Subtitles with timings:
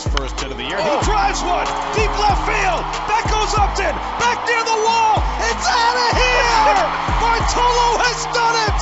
[0.00, 0.78] his first hit of the year.
[0.80, 0.98] Oh.
[0.98, 2.82] He drives one deep left field.
[3.04, 5.20] That goes Upton back near the wall.
[5.44, 6.40] It's out of here.
[7.20, 8.78] Bartolo has done it.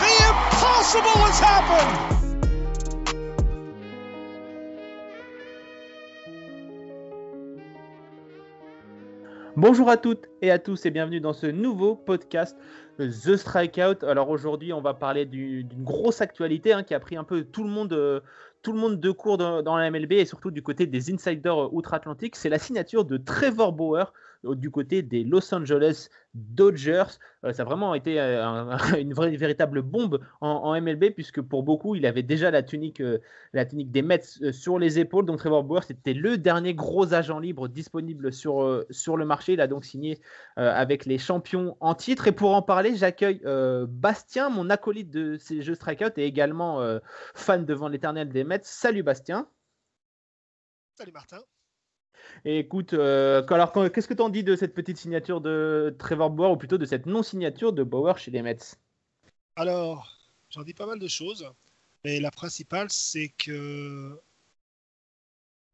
[0.00, 2.22] The impossible has happened.
[9.54, 12.56] Bonjour à toutes et à tous et bienvenue dans ce nouveau podcast
[12.98, 14.02] The Strikeout.
[14.02, 17.62] Alors aujourd'hui, on va parler d'une grosse actualité hein, qui a pris un peu tout
[17.62, 18.20] le monde, euh,
[18.62, 21.72] tout le monde de court dans, dans, la MLB et surtout du côté des insiders
[21.74, 22.36] outre-Atlantique.
[22.36, 24.12] C'est la signature de Trevor Bauer
[24.44, 27.04] du côté des Los Angeles Dodgers.
[27.44, 31.94] Euh, ça a vraiment été euh, une vraie, véritable bombe en, MLB puisque pour beaucoup,
[31.94, 33.18] il avait déjà la tunique, euh,
[33.52, 35.26] la tunique des Mets sur les épaules.
[35.26, 39.54] Donc Trevor Bauer, c'était le dernier gros agent libre disponible sur, sur le marché.
[39.54, 40.20] Il a donc signé
[40.56, 42.26] avec les champions en titre.
[42.28, 43.40] Et pour en parler, j'accueille
[43.88, 46.80] Bastien, mon acolyte de ces jeux strikeout et également
[47.34, 48.60] fan devant l'éternel des Mets.
[48.62, 49.46] Salut Bastien.
[50.94, 51.38] Salut Martin.
[52.44, 56.30] Et écoute, euh, alors qu'est-ce que tu en dis de cette petite signature de Trevor
[56.30, 58.56] Bauer, ou plutôt de cette non-signature de Bauer chez les Mets?
[59.56, 60.18] Alors,
[60.50, 61.46] j'en dis pas mal de choses,
[62.04, 64.20] mais la principale, c'est que,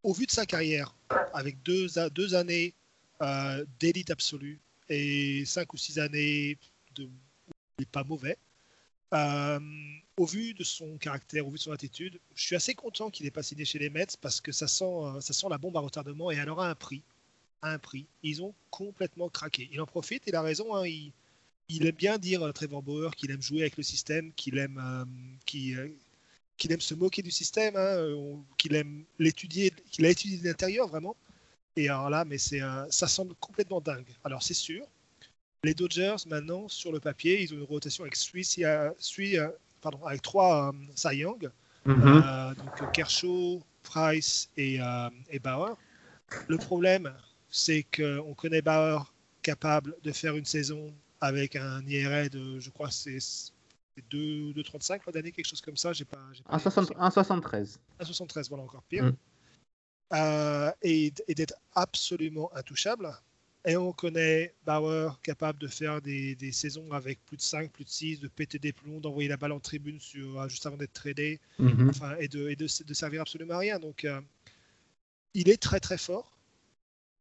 [0.03, 0.95] au vu de sa carrière,
[1.33, 2.75] avec deux, deux années
[3.23, 6.57] euh, d'élite absolue et cinq ou six années
[6.95, 7.09] de
[7.93, 8.37] pas mauvais,
[9.15, 9.61] euh,
[10.19, 13.25] au vu de son caractère, au vu de son attitude, je suis assez content qu'il
[13.25, 15.77] n'ait pas signé chez les Mets parce que ça sent, euh, ça sent la bombe
[15.77, 17.03] à retardement et elle aura un prix.
[17.63, 18.07] Un prix.
[18.23, 19.69] Ils ont complètement craqué.
[19.73, 20.75] Il en profite, il a raison.
[20.75, 20.87] Hein,
[21.69, 25.07] il, aime bien dire, euh, Trevor Bauer, qu'il aime jouer avec le système, qu'il aime,
[25.47, 30.89] qu'il, aime se moquer du système, hein, qu'il aime l'étudier, qu'il a étudié de l'intérieur
[30.89, 31.17] vraiment.
[31.77, 34.09] Et alors là, mais c'est, ça semble complètement dingue.
[34.25, 34.85] Alors c'est sûr,
[35.63, 38.17] les Dodgers, maintenant, sur le papier, ils ont une rotation avec,
[39.81, 41.51] pardon, avec trois euh, Cy Young,
[41.85, 42.23] mhm.
[42.25, 45.77] euh, donc Kershaw, Price et, euh, et, Bauer.
[46.49, 47.13] Le problème,
[47.49, 52.91] c'est qu'on connaît Bauer capable de faire une saison avec un IRA de, je crois,
[52.91, 53.19] c'est
[54.11, 55.93] 2,35 l'an dernier, quelque chose comme ça.
[55.93, 57.79] 1,73.
[58.01, 59.05] 1,73, voilà, encore pire.
[59.05, 60.73] Mm.
[60.83, 63.11] et, et d'être absolument intouchable.
[63.69, 67.91] Et on connaît Bauer capable de faire des, saisons avec plus de 5, plus de
[67.91, 70.95] 6, de péter des plombs, d'envoyer la balle en tribune sur, euh, juste avant d'être
[70.95, 71.91] tradé, mhm.
[71.91, 73.79] enfin, et, de, et de, servir absolument à rien.
[73.79, 74.23] Donc, euh,
[75.35, 76.39] il est très très fort.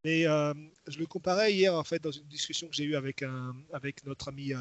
[0.04, 0.54] Mais euh,
[0.86, 4.06] je le comparais hier en fait dans une discussion que j'ai eue avec, un, avec
[4.06, 4.52] notre ami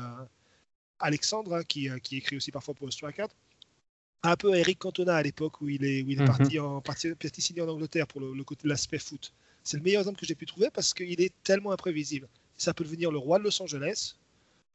[1.00, 3.30] Alexandre, hein, qui, qui, écrit aussi parfois pour Strikeout,
[4.24, 6.38] un peu Eric Cantona à l'époque où il est, où il est mhm.
[6.38, 9.32] parti, en, parti, parti signé en Angleterre pour le, le côté l'aspect foot.
[9.68, 12.30] C'est le meilleur exemple que j'ai pu trouver parce qu'il est tellement imprévisible.
[12.56, 14.16] Ça peut devenir le roi de Los Angeles,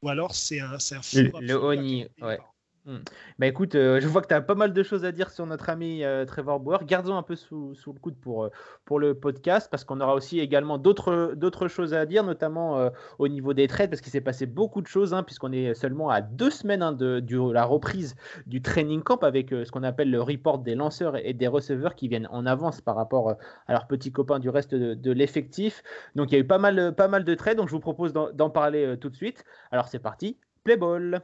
[0.03, 1.16] ou alors c'est un, un fou.
[1.16, 2.38] Le, le Oni, ouais.
[2.84, 2.97] Hmm.
[3.38, 5.47] Bah écoute, euh, je vois que tu as pas mal de choses à dire sur
[5.47, 6.84] notre ami euh, Trevor Bauer.
[6.84, 8.48] Gardons un peu sous, le coude pour, euh,
[8.84, 13.54] pour le podcast parce qu'on aura aussi également d'autres choses à dire, notamment au niveau
[13.54, 16.50] des trades parce qu'il s'est passé beaucoup de choses hein, puisqu'on est seulement à deux
[16.50, 17.22] semaines hein, de,
[17.53, 18.16] la reprise
[18.47, 22.09] du training camp avec ce qu'on appelle le report des lanceurs et des receveurs qui
[22.09, 23.37] viennent en avance par rapport
[23.69, 25.84] à leurs petits copains du reste de, de l'effectif.
[26.16, 28.12] Donc il y a eu pas mal, pas mal de trades, donc je vous propose
[28.12, 29.44] d'en parler tout de suite.
[29.70, 31.22] Alors c'est parti, play ball.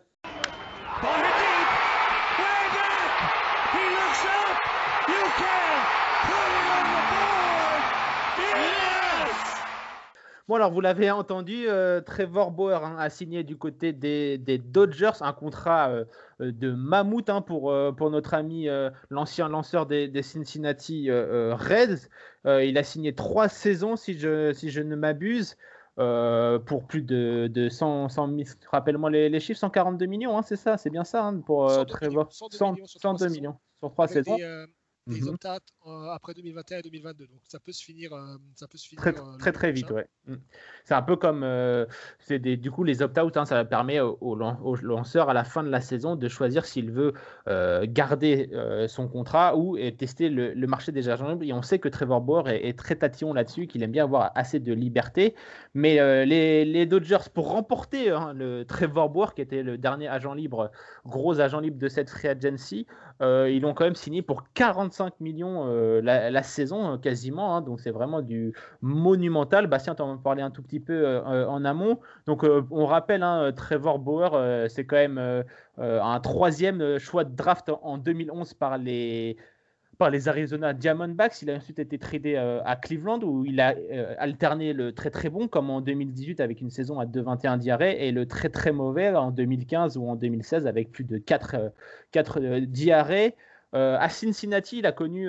[10.49, 15.21] Bon, alors vous l'avez entendu, euh, Trevor Bauer hein, a signé du côté des, Dodgers
[15.21, 16.05] un contrat euh,
[16.41, 18.67] euh, de mammouth hein, pour, pour notre ami,
[19.11, 22.09] l'ancien lanceur des, Cincinnati Reds.
[22.47, 25.59] il a signé trois saisons, si je, si je ne m'abuse.
[25.97, 28.37] pour plus de, de 100, 100
[28.73, 32.27] rappelle-moi les, chiffres, 142 millions, hein, c'est ça, c'est bien ça pour Trevor.
[32.33, 34.78] 102 millions sur trois saisons des
[35.09, 35.35] mmh
[35.87, 37.27] euh, après 2021 et 2022.
[37.27, 39.91] Donc ça peut se finir, euh, ça peut se finir très euh, très, très vite,
[39.91, 40.07] ouais.
[40.27, 40.35] Mmh.
[40.85, 41.47] C'est un peu comme
[42.19, 45.63] c'est des, du coup les opt-out, hein, ça permet au, au, lanceur à la fin
[45.63, 47.15] de la saison de choisir s'il veut
[47.85, 48.51] garder
[48.89, 51.45] son contrat ou tester le, marché des agents libres.
[51.45, 54.61] Et on sait que Trevor Bauer est, très tatillon là-dessus, qu'il aime bien avoir assez
[54.61, 55.35] de liberté.
[55.75, 60.35] Mais les, les, Dodgers pour remporter hein, le Trevor Bauer, qui était le dernier agent
[60.35, 60.71] libre,
[61.07, 62.87] gros agent libre de cette free agency,
[63.21, 67.81] ils l'ont quand même signé pour 45 millions euh, la, saison euh, quasiment, hein, donc
[67.81, 69.67] c'est vraiment du monumental.
[69.67, 71.99] Bastien, tu en parler un tout petit peu euh, en amont.
[72.27, 75.45] Donc on rappelle, hein, Trevor Bauer, c'est quand même
[75.79, 79.37] un troisième choix de draft en 2011 par les
[79.99, 81.43] par les Arizona Diamondbacks.
[81.43, 83.75] Il a ensuite été tradé à Cleveland où il a
[84.19, 88.13] alterné le très très bon comme en 2018 avec une saison à 2,21 diarrhées et
[88.13, 91.73] le très très mauvais en 2015 ou en 2016 avec plus de 4,
[92.13, 93.35] 4 diarrhées.
[93.73, 95.29] à Cincinnati, il a connu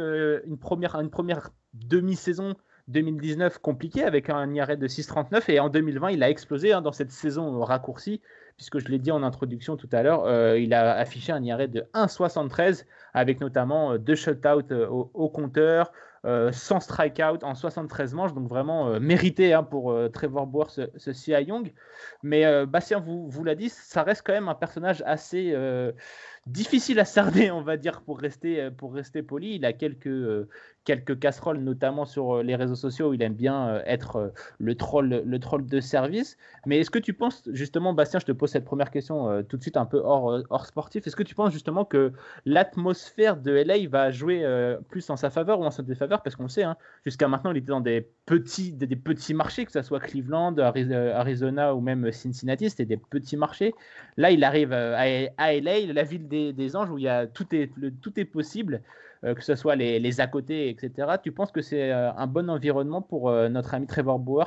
[0.61, 2.55] première, une première demi-saison
[2.89, 6.91] 2019 compliquée avec un IRA de 6,39 et en 2020, il a explosé hein, dans
[6.91, 8.21] cette saison raccourcie
[8.59, 11.67] puisque je l'ai dit en introduction tout à l'heure, euh, il a affiché un IRA
[11.67, 12.83] de 1,73
[13.13, 15.93] avec notamment euh, deux shutouts euh, au, compteur,
[16.51, 21.71] sans strikeout en 73 manches, donc vraiment mérité hein, pour Trevor Bauer ce, ce Young.
[22.23, 25.55] Mais Bastien vous, vous l'a dit, ça reste quand même un personnage assez
[26.45, 29.55] difficile à cerner, on va dire, pour rester, pour rester poli.
[29.55, 30.45] Il a quelques,
[30.89, 33.09] quelques casseroles, notamment sur euh, les réseaux sociaux.
[33.09, 36.35] Où il aime bien euh, être euh, le troll, le troll de service.
[36.65, 39.61] Mais est-ce que tu penses, justement, Bastien, je te pose cette première question tout de
[39.61, 41.05] suite un peu hors, hors sportif.
[41.05, 42.11] Est-ce que tu penses justement que
[42.45, 44.43] l'atmosphère de LA va jouer
[44.89, 46.23] plus en sa faveur ou en sa défaveur?
[46.23, 46.75] Parce qu'on sait, hein,
[47.05, 51.75] jusqu'à maintenant, il était dans des petits, des, petits marchés, que ce soit Cleveland, Arizona
[51.75, 53.73] ou même Cincinnati, c'était des petits marchés.
[54.17, 55.05] Là, il arrive à,
[55.53, 58.81] LA, la ville des, anges, où il y a, tout, est, le, tout est possible.
[59.25, 61.17] Euh, que ce soit les, les, à côté, etc.
[61.21, 64.45] Tu penses que c'est euh, un bon environnement pour euh, notre ami Trevor Bauer?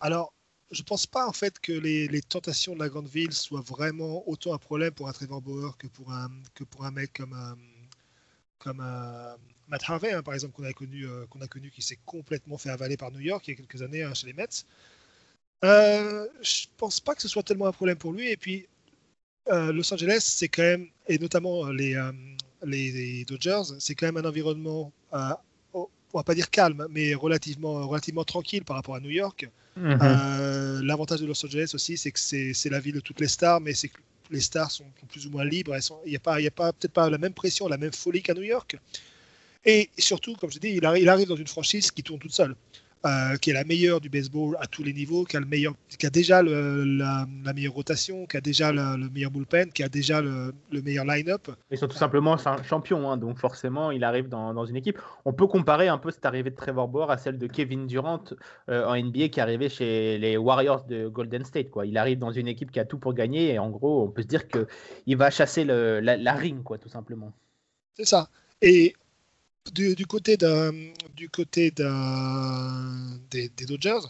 [0.00, 0.34] Alors,
[0.72, 3.60] je ne pense pas en fait que les, les, tentations de la grande ville soient
[3.60, 7.12] vraiment autant un problème pour un Trevor Bauer que pour un, que pour un mec
[7.12, 7.36] comme,
[8.58, 8.82] comme
[9.68, 12.70] Matt Harvey, hein, par exemple, qu'on a, connu, qu'on a connu qui s'est complètement fait
[12.70, 14.64] avaler par New York il y a quelques années hein, chez les Mets.
[15.64, 18.28] Euh, je pense pas que ce soit tellement un problème pour lui.
[18.30, 18.66] Et puis,
[19.46, 21.94] Los Angeles, c'est quand même, et notamment les,
[22.64, 25.18] les, Dodgers, c'est quand même un environnement, euh,
[25.74, 29.48] on va pas dire calme, mais relativement, relativement tranquille par rapport à New York.
[29.76, 29.98] Mhm.
[30.00, 33.60] Euh, l'avantage de Los Angeles aussi, c'est que c'est la ville de toutes les stars,
[33.60, 33.98] mais c'est que
[34.30, 35.76] les stars sont, plus ou moins libres.
[36.06, 38.42] Il n'y a pas, pas peut-être pas la même pression, la même folie qu'à New
[38.42, 38.76] York.
[39.64, 42.32] Et surtout, comme je dis, il arrive, il arrive dans une franchise qui tourne toute
[42.32, 42.54] seule.
[43.06, 45.74] Euh, qui est la meilleure du baseball à tous les niveaux, qui a, le meilleur,
[45.98, 50.22] qui a déjà la, meilleure rotation, qui a déjà le meilleur bullpen, qui a déjà
[50.22, 51.50] le, meilleur line-up.
[51.70, 54.98] Ils sont tout simplement un champion, hein, donc forcément il arrive dans, une équipe.
[55.26, 58.24] On peut comparer un peu cette arrivée de Trevor Bauer à celle de Kevin Durant
[58.70, 61.68] euh, en NBA qui est arrivé chez les Warriors de Golden State.
[61.68, 61.84] Quoi.
[61.84, 64.22] Il arrive dans une équipe qui a tout pour gagner et en gros on peut
[64.22, 67.34] se dire qu'il va chasser la, la, ring, quoi, tout simplement.
[67.98, 68.30] C'est ça.
[68.62, 68.94] Et
[69.72, 70.36] du, côté,
[71.16, 74.06] du côté des, des, Dodgers,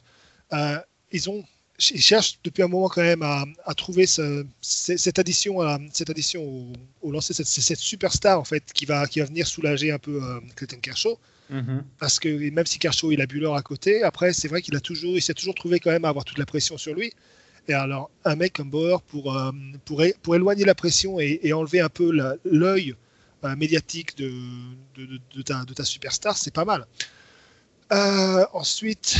[0.53, 0.79] euh,
[1.13, 1.45] ils, ont,
[1.79, 6.73] ils cherchent depuis un moment quand même à, trouver cette addition, à, cette addition au,
[7.03, 10.23] au lancer, cette, cette, superstar en fait qui va, qui va venir soulager un peu
[10.23, 11.19] euh, Clayton Kershaw.
[11.53, 11.83] Mm-hmm.
[11.99, 14.81] Parce que même si Kershaw il a Buller à côté, après c'est vrai qu'il a
[14.81, 17.13] toujours, il s'est toujours trouvé quand même à avoir toute la pression sur lui.
[17.69, 19.53] Et alors un mec comme Bauer pour, euh,
[19.85, 22.11] pour, pour, éloigner la pression et, et enlever un peu
[22.45, 22.95] l'œil
[23.45, 24.33] euh, médiatique de,
[24.97, 26.87] de, ta, de, ta, superstar, c'est pas mal.
[27.93, 29.19] Euh, ensuite,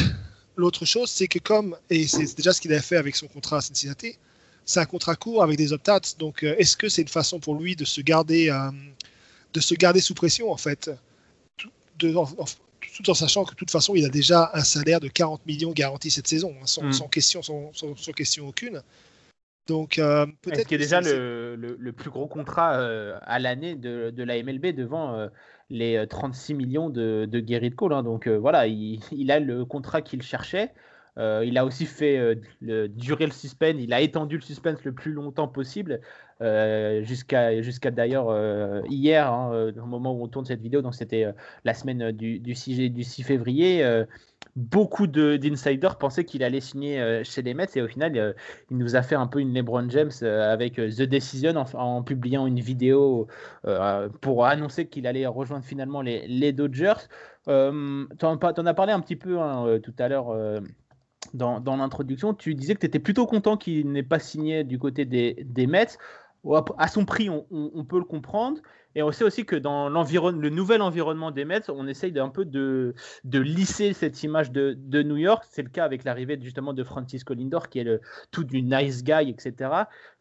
[0.57, 3.59] l'autre chose, c'est que comme, et c'est déjà ce qu'il avait fait avec son contrat
[3.59, 4.19] à Cincinnati,
[4.65, 6.17] c'est un contrat court avec des opt-outs.
[6.19, 8.51] Donc, euh, est-ce que c'est une façon pour lui de se garder,
[9.53, 10.91] de se garder sous pression, en fait,
[12.95, 15.73] tout en sachant que de toute façon, il a déjà un salaire de 40 millions
[15.73, 16.93] garanti cette saison, hein, sans, mm.
[16.93, 18.83] sans, question, sans, sans, question aucune.
[19.67, 20.67] Donc, euh, peut-être.
[20.67, 24.75] Qui est déjà le, le, plus gros contrat euh, à l'année de, de, la MLB
[24.75, 25.29] devant euh,
[25.71, 27.95] les 36 millions de, de Gary Cole.
[27.95, 28.03] Hein.
[28.03, 30.73] Donc voilà, il, il, a le contrat qu'il cherchait.
[31.17, 33.77] il a aussi fait durer le suspense.
[33.79, 36.01] Il a étendu le suspense le plus longtemps possible
[36.41, 40.83] jusqu'à jusqu'à d'ailleurs hier, hein, au moment où on tourne cette vidéo.
[40.83, 41.33] Donc c'était
[41.65, 43.83] la semaine du, du, 6, du 6 février
[44.57, 48.33] beaucoup d'insiders pensaient qu'il allait signer euh, chez les Mets et au final, euh,
[48.71, 52.47] il nous a fait un peu une LeBron James euh, avec The Decision en, publiant
[52.47, 53.27] une vidéo
[54.21, 57.09] pour annoncer qu'il allait rejoindre finalement les, les Dodgers.
[57.47, 60.35] tu en, as parlé un petit peu hein, tout à l'heure.
[61.33, 64.79] dans, dans l'introduction, tu disais que tu étais plutôt content qu'il n'ait pas signé du
[64.79, 65.99] côté des, des Mets.
[66.79, 68.61] À son prix, on peut le comprendre.
[68.95, 72.45] Et on sait aussi que dans le nouvel environnement des Mets, on essaye d'un peu
[72.45, 75.45] de, lisser cette image de, New York.
[75.51, 79.03] C'est le cas avec l'arrivée justement de Francisco Lindor, qui est le tout du nice
[79.03, 79.71] guy, etc.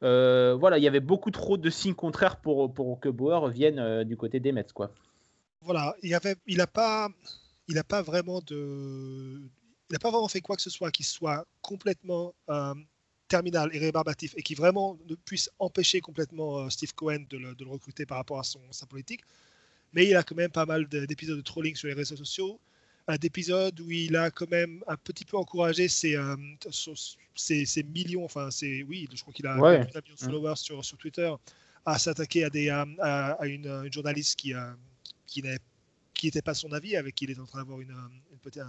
[0.03, 3.79] Euh, voilà, il y avait beaucoup trop de signes contraires pour, pour que Bauer revienne
[3.79, 4.65] euh, du côté des Mets.
[4.73, 4.91] Quoi.
[5.61, 7.09] Voilà, il n'a il pas,
[7.87, 9.41] pas vraiment de.
[9.89, 12.73] Il n'a pas vraiment fait quoi que ce soit qui soit complètement euh,
[13.33, 17.67] terminal et rébarbatif et qui vraiment ne puisse empêcher complètement euh, Steve Cohen de le,
[17.75, 19.21] recruter par rapport à son, sa politique.
[19.93, 22.59] Mais il a quand même pas mal d'épisodes de trolling sur les réseaux sociaux,
[23.19, 26.35] d'épisodes où il a quand même un petit peu encouragé ses, euh,
[27.35, 29.85] ses, millions, enfin, c'est oui, je crois qu'il a ouais.
[29.85, 31.31] plus de followers sur, sur Twitter,
[31.85, 34.71] à s'attaquer à, des, à, une, journaliste qui, euh,
[35.25, 37.95] qui n'était pas son avis, avec qui il est en train d'avoir une,
[38.31, 38.63] une, petite,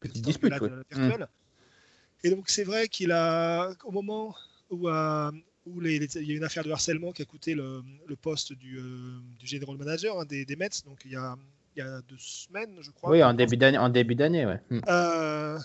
[0.00, 1.26] petite dispute virtuelle.
[2.24, 4.34] Et donc c'est vrai qu'il a, au moment
[4.70, 5.30] où, euh,
[5.66, 8.52] où les, il y a une affaire de harcèlement qui a coûté le, le poste
[8.54, 8.80] du,
[9.38, 11.36] du general manager hein, des, des, Mets, donc il y, a,
[11.76, 13.10] il y a deux semaines, je crois.
[13.10, 14.60] Oui, en début d'année, en début d'année, ouais.
[14.70, 15.60] Mm.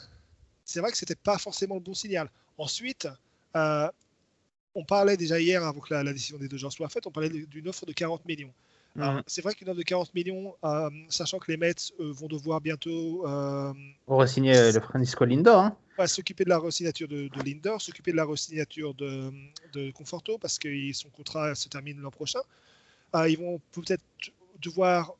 [0.65, 2.29] c'est vrai que c'était pas forcément le bon signal.
[2.57, 3.07] Ensuite,
[3.55, 7.11] on parlait déjà hier, avant que la, la décision des deux gens soit faite, on
[7.11, 8.53] parlait d'une offre de 40 millions.
[8.95, 9.23] Mhm.
[9.27, 12.61] C'est vrai qu'une offre de 40 millions, euh, sachant que les Mets euh, vont devoir
[12.61, 13.25] bientôt.
[13.27, 13.73] Euh,
[14.07, 15.59] re-signer euh, le Francisco Lindor.
[15.61, 15.77] Hein.
[16.07, 19.31] S'occuper de la re-signature de, de, Lindor, s'occuper de la re-signature de,
[19.73, 22.41] de, Conforto, parce que son contrat se termine l'an prochain.
[23.27, 24.03] ils vont peut-être
[24.61, 25.13] devoir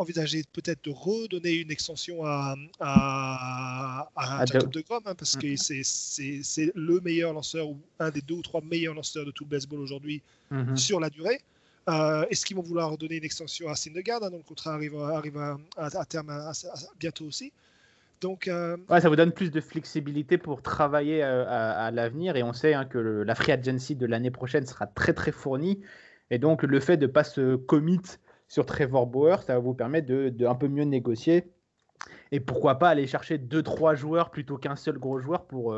[0.00, 5.46] envisager peut-être de redonner une extension à, à, à, Jacob de Grom, hein, parce que
[5.46, 6.42] mhm.
[6.42, 9.50] c'est le meilleur lanceur, ou un des deux ou trois meilleurs lanceurs de tout le
[9.50, 10.76] baseball aujourd'hui mhm.
[10.76, 11.40] sur la durée.
[11.88, 14.96] Euh, est-ce qu'ils vont vouloir donner une extension à Syndergaard hein, Donc le contrat arrive,
[14.96, 15.36] arrive
[15.76, 16.50] à, terme
[16.98, 17.52] bientôt aussi.
[18.24, 22.36] Euh, ouais, ça vous donne plus de flexibilité pour travailler euh, à, l'avenir.
[22.36, 25.80] Et on sait hein, que la free agency de l'année prochaine sera très très fournie.
[26.30, 28.00] Et donc le fait de ne pas se commit
[28.48, 31.50] sur Trevor Bauer, ça va vous permettre de, de un peu mieux négocier.
[32.32, 35.74] Et pourquoi pas aller chercher deux trois joueurs plutôt qu'un seul gros joueur pour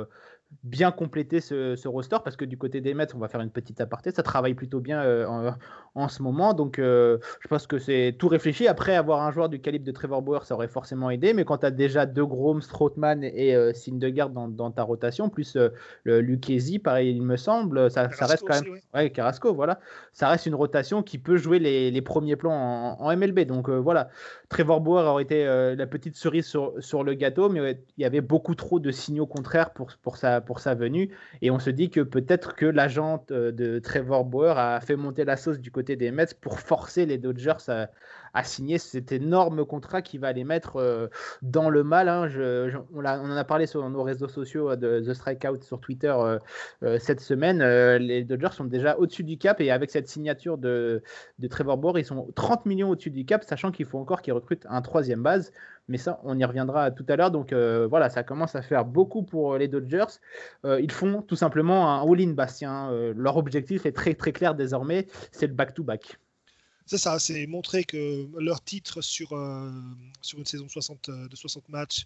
[0.62, 3.80] bien compléter ce, roster parce que du côté des Mets, on va faire une petite
[3.80, 5.50] aparté, ça travaille plutôt bien euh,
[5.94, 6.54] en, ce moment.
[6.54, 8.68] Donc euh, je pense que c'est tout réfléchi.
[8.68, 11.34] Après, avoir un joueur du calibre de Trevor Bauer, ça aurait forcément aidé.
[11.34, 15.28] Mais quand tu as déjà deux gros Strootman et euh, Syndergaard dans, dans, ta rotation,
[15.28, 15.56] plus
[16.04, 18.78] le Lucchesi, pareil, il me semble, ça, reste quand même.
[18.94, 19.10] ouais.
[19.10, 19.80] Carrasco, voilà.
[20.12, 23.40] Ça reste une rotation qui peut jouer les, premiers plans en, en MLB.
[23.40, 24.10] Donc voilà.
[24.52, 28.04] Trevor Bauer aurait été euh, la petite cerise sur, sur, le gâteau, mais il y
[28.04, 31.10] avait beaucoup trop de signaux contraires pour, pour, sa, pour sa venue.
[31.40, 35.24] Et on se dit que peut-être que l'agent euh, de Trevor Bauer a fait monter
[35.24, 37.88] la sauce du côté des Mets pour forcer les Dodgers à,
[38.34, 41.08] à signer cet énorme contrat qui va les mettre euh,
[41.42, 42.08] dans le mal.
[42.08, 42.28] Hein.
[42.94, 46.14] on, en a parlé sur nos réseaux sociaux euh, de The Strikeout sur Twitter
[46.82, 47.62] euh, cette semaine.
[47.98, 51.02] les Dodgers sont déjà au-dessus du cap et avec cette signature de,
[51.38, 54.32] de Trevor Bauer, ils sont 30 millions au-dessus du cap, sachant qu'il faut encore qu'ils
[54.32, 55.52] recrutent un troisième base.
[55.88, 57.30] Mais ça, on y reviendra tout à l'heure.
[57.30, 60.04] Donc voilà, ça commence à faire beaucoup pour les Dodgers.
[60.64, 62.90] ils font tout simplement un all-in, Bastien.
[63.16, 66.18] leur objectif est très très clair désormais, c'est le back-to-back.
[66.92, 69.70] C'est ça, c'est montrer que leur titre sur, euh,
[70.20, 72.04] sur une saison 60, euh, de 60 matchs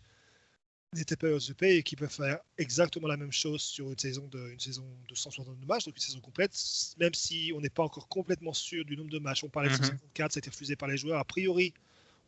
[0.93, 4.53] n'était pas usurpé et qu'ils peuvent faire exactement la même chose sur une saison de,
[4.53, 6.53] une saison de 162 matchs, donc une saison complète,
[7.01, 9.43] même si on n'est pas encore complètement sûr du nombre de matchs.
[9.43, 10.31] On parlait de 154, mhm.
[10.31, 11.19] ça a été refusé par les joueurs.
[11.19, 11.75] A priori,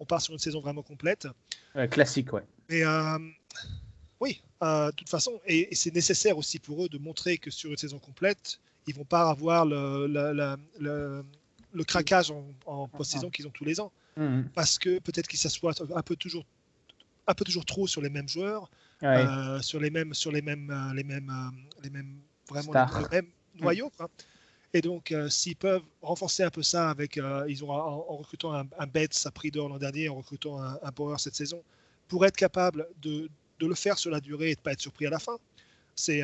[0.00, 1.29] on part sur une saison vraiment complète.
[1.93, 2.43] classique, ouais.
[2.69, 3.19] Mais euh,
[4.19, 7.77] oui, de toute façon, et, c'est nécessaire aussi pour eux de montrer que sur une
[7.77, 11.25] saison complète, ils vont pas avoir le, le
[11.73, 12.33] le craquage
[12.67, 13.93] en, post-saison qu'ils ont tous les ans.
[14.17, 14.43] Mmh.
[14.55, 16.45] Parce que peut-être qu'ils s'assoient un peu toujours
[17.29, 18.69] un peu toujours trop sur les mêmes joueurs,
[19.03, 22.83] euh, sur les mêmes, sur les mêmes, euh, les mêmes, euh, les mêmes, vraiment les.
[24.75, 28.87] Et donc, s'ils peuvent renforcer un peu ça avec, ils ont en, recrutant un, un
[28.87, 31.63] Betts à prix d'or l'an dernier, en recrutant un, un Power cette saison,
[32.07, 35.07] pour être capable de, de, le faire sur la durée et de pas être surpris
[35.07, 35.39] à la fin.
[35.95, 36.23] C'est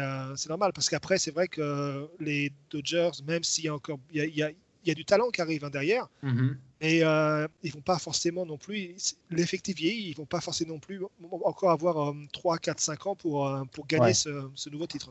[0.49, 4.21] normal parce qu'après, c'est vrai que les Dodgers, même s'il y a encore, il y
[4.21, 4.51] a, il y a
[4.93, 6.09] du talent qui arrive hein, derrière.
[6.23, 6.59] Mhm.
[6.85, 10.81] Et euh, ils vont pas forcément non plus, l'effectif vieillit, ils vont pas forcément non
[10.81, 11.01] plus
[11.45, 14.29] encore avoir 3, 4, 5 ans pour, euh, pour gagner ce,
[14.71, 15.11] nouveau titre.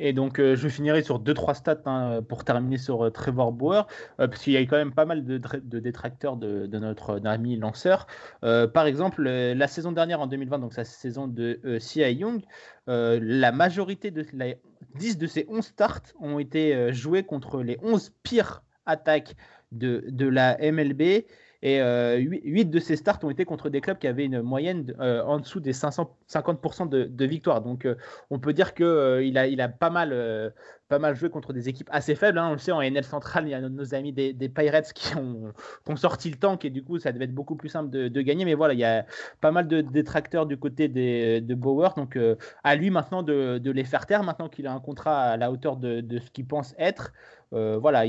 [0.00, 3.86] Et donc, euh, je finirai sur 2-3 stats hein, pour terminer sur Trevor Bauer,
[4.16, 8.08] parce qu'il y a quand même pas mal de, de détracteurs de, notre ami lanceur.
[8.40, 12.42] par exemple, la saison dernière, en 2020, donc sa saison de CI Young,
[12.88, 14.54] la majorité de la,
[14.96, 19.34] 10 de ces 11 starts ont été joués contre les 11 pires attaque
[19.72, 21.24] de, de la MLB.
[21.62, 24.94] Et euh, 8, de ces starts ont été contre des clubs qui avaient une moyenne
[25.00, 27.62] euh, en dessous des 550% de, de victoires.
[27.62, 27.96] Donc euh,
[28.30, 30.52] on peut dire qu'il euh, il a, il a pas, mal,
[30.88, 32.38] pas mal joué contre des équipes assez faibles.
[32.38, 32.48] Hein.
[32.50, 35.52] On le sait, en NL Central, il y a nos amis des, Pirates qui ont,
[35.96, 38.44] sorti le tank et du coup, ça devait être beaucoup plus simple de, de, gagner.
[38.44, 39.06] Mais voilà, il y a
[39.40, 41.94] pas mal de détracteurs du côté des, de Bauer.
[41.96, 42.18] Donc
[42.64, 45.50] à lui maintenant de, de, les faire taire, maintenant qu'il a un contrat à la
[45.50, 47.12] hauteur de, de ce qu'il pense être.
[47.52, 48.04] Euh, voilà,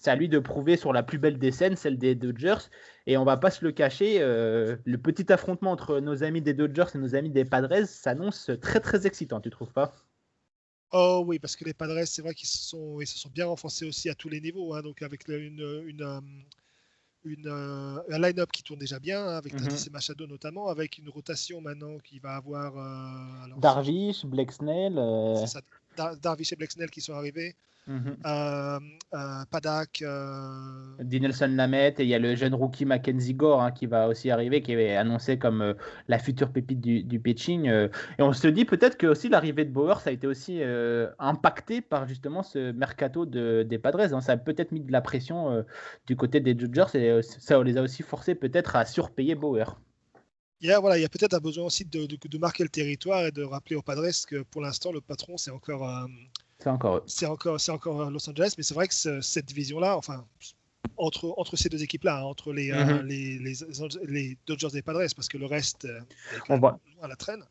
[0.00, 2.70] c'est à lui de prouver sur la plus belle des scènes, celle des Dodgers.
[3.06, 6.54] Et on va pas se le cacher, euh, le petit affrontement entre nos amis des
[6.54, 9.92] Dodgers et nos amis des Padres s'annonce très très excitant, tu trouves pas?
[10.92, 13.46] Oh oui, parce que les Padres, c'est vrai qu'ils se sont, ils se sont bien
[13.46, 16.20] renforcés aussi à tous les niveaux, hein, donc avec une, une, euh,
[17.24, 19.92] une, un line-up qui tourne déjà bien, hein, avec mm -hmm.
[19.92, 22.72] Machado notamment, avec une rotation maintenant qui va avoir.
[23.58, 24.94] Darvish, Black Snell.
[25.46, 25.60] Ça,
[26.22, 27.54] Darvish et Black Snell qui sont arrivés.
[27.88, 28.18] Mhm.
[28.26, 28.78] Euh,
[29.14, 30.04] euh, Padak.
[31.00, 34.30] Dinelson Lamette et il y a le jeune rookie Mackenzie Gore hein, qui va aussi
[34.30, 35.74] arriver, qui est annoncé comme
[36.06, 37.66] la future pépite du, pitching.
[37.66, 40.60] et on se dit peut-être que aussi l'arrivée de Bauer, ça a été aussi
[41.18, 44.12] impacté par justement ce mercato de, des Padres.
[44.14, 44.20] Hein.
[44.20, 45.64] Ça a peut-être mis de la pression
[46.06, 49.78] du côté des Dodgers et ça les a aussi forcés peut-être à surpayer Bauer
[50.60, 52.68] il y a, voilà, il y a peut-être un besoin aussi de, de, marquer le
[52.68, 56.06] territoire et de rappeler aux Padres que pour l'instant, le patron, c'est encore, euh,
[56.58, 58.54] c'est encore, c'est encore, c'est encore euh, Los Angeles.
[58.56, 60.26] Mais c'est vrai que cette division-là, enfin,
[60.96, 63.54] entre, entre ces deux équipes-là, hein, entre les, euh, les, les,
[64.06, 66.52] les, Dodgers et les Padres, parce que le reste est
[67.02, 67.44] à la traîne,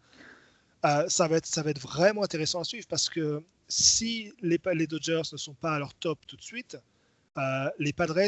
[1.08, 4.88] ça, va être, ça va être vraiment intéressant à suivre parce que si les, les
[4.88, 6.78] Dodgers ne sont pas à leur top tout de suite,
[7.38, 8.20] euh, les Padres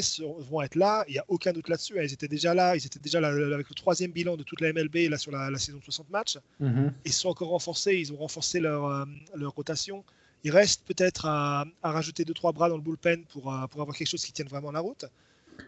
[0.50, 1.96] vont être là, il n'y a aucun doute là-dessus.
[1.98, 4.72] Ils étaient déjà là, ils étaient déjà là avec le troisième bilan de toute la
[4.72, 6.38] MLB là, sur la, saison de 60 matchs.
[6.60, 6.94] Mhm.
[7.06, 9.06] Ils sont encore renforcés, ils ont renforcé leur, euh,
[9.36, 10.04] leur rotation.
[10.44, 14.08] Il reste peut-être à, rajouter 2-3 bras dans le bullpen pour, euh, pour avoir quelque
[14.08, 15.06] chose qui tienne vraiment la route.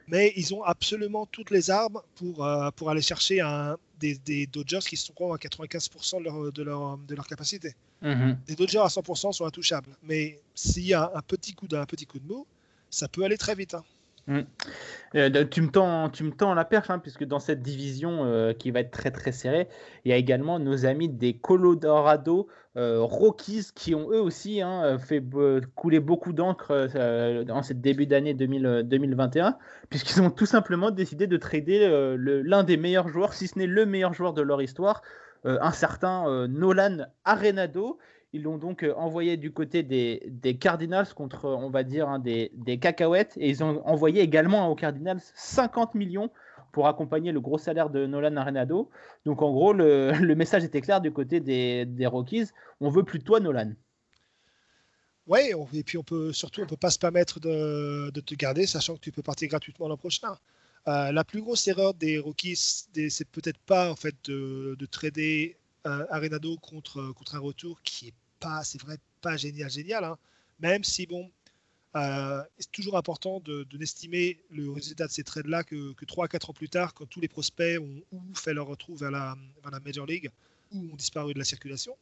[0.07, 2.47] Mais ils ont absolument toutes les armes pour,
[2.77, 6.97] pour aller chercher un, des, des, Dodgers qui sont à 95% de leur, de, leur,
[6.97, 7.75] de leur capacité.
[8.01, 8.37] Mhm.
[8.47, 9.89] Les Dodgers à 100% sont intouchables.
[10.03, 12.47] Mais s'il y a un petit coup d'un petit coup de mou,
[12.89, 13.73] ça peut aller très vite.
[13.73, 13.83] Hein.
[14.27, 14.41] Mm.
[15.15, 15.69] Euh, tu, me
[16.31, 19.67] tends, la perche, hein, puisque dans cette division euh, qui va être très très serrée,
[20.05, 22.47] il y a également nos amis des Colorado
[22.77, 25.21] euh, Rockies qui ont eux aussi hein, fait
[25.75, 26.89] couler beaucoup d'encre
[27.49, 29.57] en ce début d'année 2021,
[29.89, 33.85] puisqu'ils ont tout simplement décidé de trader l'un des meilleurs joueurs, si ce n'est le
[33.85, 35.01] meilleur joueur de leur histoire,
[35.43, 37.97] un certain Nolan Arenado.
[38.33, 42.19] Ils l'ont donc euh, envoyé du côté des, des, Cardinals contre, on va dire, hein,
[42.19, 43.33] des, des, cacahuètes.
[43.37, 46.29] Et ils ont envoyé également aux Cardinals 50 millions
[46.71, 48.89] pour accompagner le gros salaire de Nolan Arenado.
[49.25, 52.49] Donc en gros, le, le message était clair du côté des, des, Rockies.
[52.79, 53.73] On veut plus de toi, Nolan.
[55.27, 58.65] Ouais, et puis on peut surtout, on peut pas se permettre de, de te garder,
[58.65, 60.35] sachant que tu peux partir gratuitement l'an prochain.
[60.87, 65.57] Euh, la plus grosse erreur des Rockies, c'est peut-être pas en fait de, de trader
[65.85, 70.03] euh, Arenado contre, contre un retour qui est pas, c'est vrai, pas génial, génial.
[70.03, 70.17] Hein.
[70.59, 71.31] Même si, bon,
[71.95, 76.27] euh, c'est toujours important de, n'estimer le résultat de ces trades-là que, que 3 à
[76.27, 79.35] 4 ans plus tard, quand tous les prospects ont ou fait leur retour vers la,
[79.61, 80.29] vers la Major League
[80.73, 81.95] ou ont disparu de la circulation.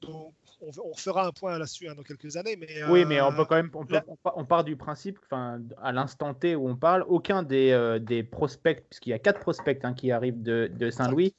[0.00, 2.56] Donc, on, on fera un point là-dessus hein, dans quelques années.
[2.56, 3.70] Mais, oui, mais on peut quand même.
[4.24, 8.84] On, part du principe, à l'instant T où on parle, aucun des, euh, des prospects,
[8.88, 11.34] puisqu'il y a quatre prospects hein, qui arrivent de, de Saint-Louis,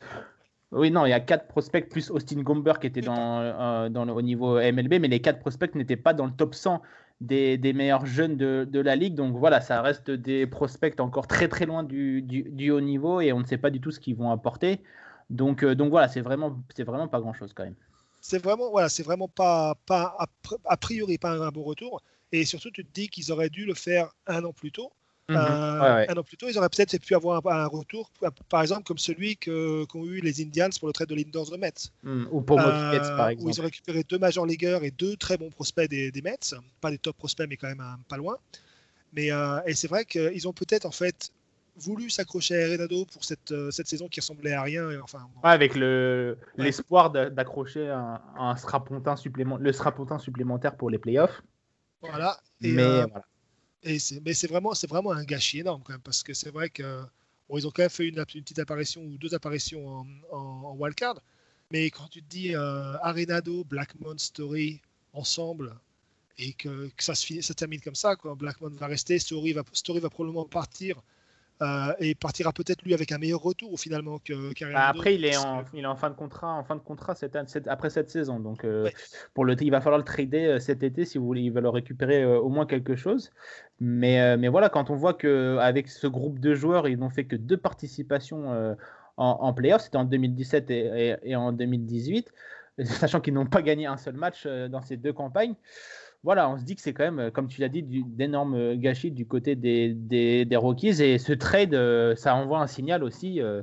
[0.73, 4.05] oui, non, il y a quatre prospects plus Austin Gomber qui était dans, euh, dans
[4.05, 6.81] le, au niveau MLB, mais les quatre prospects n'étaient pas dans le top 100
[7.21, 9.15] des, des meilleurs jeunes de, de, la ligue.
[9.15, 13.31] Donc voilà, ça reste des prospects encore très très loin du, du, haut niveau et
[13.33, 14.81] on ne sait pas du tout ce qu'ils vont apporter.
[15.29, 17.75] Donc, euh, donc voilà, c'est vraiment, c'est vraiment pas grand chose quand même.
[18.19, 20.15] C'est vraiment, voilà, c'est vraiment pas, pas
[20.65, 22.01] a, priori pas un bon retour.
[22.31, 24.91] Et surtout, tu te dis qu'ils auraient dû le faire un an plus tôt.
[25.29, 25.38] Mhm.
[25.38, 28.09] Euh, un an plus tôt, ils auraient peut-être pu avoir un, retour,
[28.49, 31.71] par exemple, comme celui qu'ont eu les Indians pour le trade de Lindors de Mets.
[32.03, 32.27] Mhm.
[32.31, 32.63] Ou pour euh,
[33.15, 33.47] par exemple.
[33.47, 36.53] Où ils ont récupéré deux major leagueurs et deux très bons prospects des, des Mets.
[36.81, 38.38] Pas des top prospects, mais quand même pas loin.
[39.13, 41.31] Mais, euh, et c'est vrai qu'ils ont peut-être en fait
[41.77, 44.88] voulu s'accrocher à Renado pour cette, cette saison qui ressemblait à rien.
[45.01, 51.41] enfin, avec l'espoir d'accrocher un, un strapontin le strapontin supplémentaire pour les playoffs.
[52.01, 52.38] Voilà.
[52.59, 53.23] mais voilà
[53.86, 57.04] mais c'est vraiment, vraiment un gâchis énorme quand même, parce que c'est vrai que
[57.58, 61.19] ils ont quand même fait une, petite apparition ou deux apparitions en, wildcard.
[61.72, 64.82] Mais quand tu te dis euh, Arenado, Blackmon, Story
[65.13, 65.76] ensemble,
[66.38, 68.36] et que, ça se finit, ça termine comme ça, quoi.
[68.36, 71.02] Blackmon va rester, Story va, Story va probablement partir.
[71.62, 74.34] Euh, et partira peut-être lui avec un meilleur retour finalement que
[74.74, 77.13] bah, après il est en il est en fin de contrat en fin de contrat
[77.13, 77.38] cette,
[77.68, 78.39] après cette saison.
[78.39, 78.89] Donc euh,
[79.36, 81.62] pour le il va falloir le trader euh, cet été si vous voulez il va
[81.62, 83.32] leur récupérer au moins quelque chose.
[83.80, 87.26] Mais mais voilà quand on voit que avec ce groupe de joueurs ils n'ont fait
[87.26, 88.76] que deux participations
[89.18, 92.34] en, en playoffs c'était en 2017 et, et en 2018
[92.84, 95.56] sachant qu'ils n'ont pas gagné un seul match dans ces deux campagnes
[96.23, 99.27] voilà, on se dit que c'est quand même, comme tu l'as dit, d'énormes gâchis du
[99.27, 101.01] côté des, des, Rockies.
[101.01, 103.62] Et ce trade, euh, ça envoie un signal aussi euh,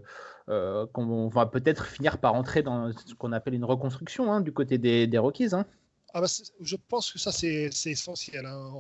[0.51, 4.53] euh, qu'on va peut-être finir par entrer dans ce qu'on appelle une reconstruction hein, du
[4.53, 5.55] côté des, des Rockies.
[5.55, 5.65] Hein.
[6.13, 6.27] Ah bah,
[6.61, 8.45] je pense que ça, c'est essentiel.
[8.45, 8.71] Hein.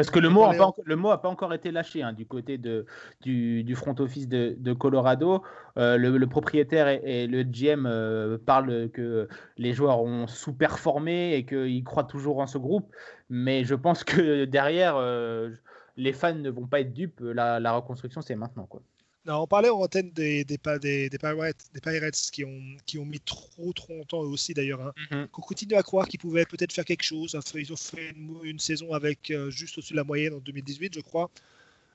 [0.00, 2.86] Parce que le mot n'a pas, pas, encore été lâché hein, du côté de,
[3.20, 5.42] du, front office de, Colorado.
[5.76, 11.84] Euh, le, propriétaire et, le GM euh, parlent que les joueurs ont sous-performé et qu'ils
[11.84, 12.90] croient toujours en ce groupe.
[13.28, 15.50] Mais je pense que derrière, euh,
[15.98, 17.20] les fans ne vont pas être dupes.
[17.20, 18.64] La, reconstruction, c'est maintenant.
[18.64, 18.80] Quoi.
[19.26, 23.04] On parlait en antenne des, des, des, des, Pirates, des Pirates qui ont, qui ont
[23.04, 24.80] mis trop, trop longtemps eux aussi d'ailleurs.
[24.80, 25.28] Hein, mm-hmm.
[25.28, 27.38] Qu'on continue à croire qu'ils pouvaient peut-être faire quelque chose.
[27.54, 31.00] Ils ont fait une, saison avec euh, juste au-dessus de la moyenne en 2018, je
[31.00, 31.30] crois.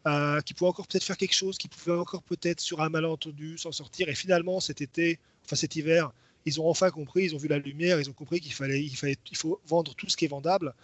[0.07, 3.57] Euh, qui pouvaient encore peut-être faire quelque chose, qui pouvaient encore peut-être sur un malentendu
[3.57, 4.07] s'en sortir.
[4.07, 6.11] Et finalement, cet été, enfin cet hiver,
[6.45, 8.95] ils ont enfin compris, ils ont vu la lumière, ils ont compris qu'il fallait, il
[8.95, 10.75] fallait, il faut vendre tout ce qui est vendable.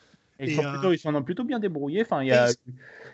[0.41, 2.01] Et, ils, s'en ont plutôt bien débrouillé.
[2.01, 2.49] Enfin, il y a,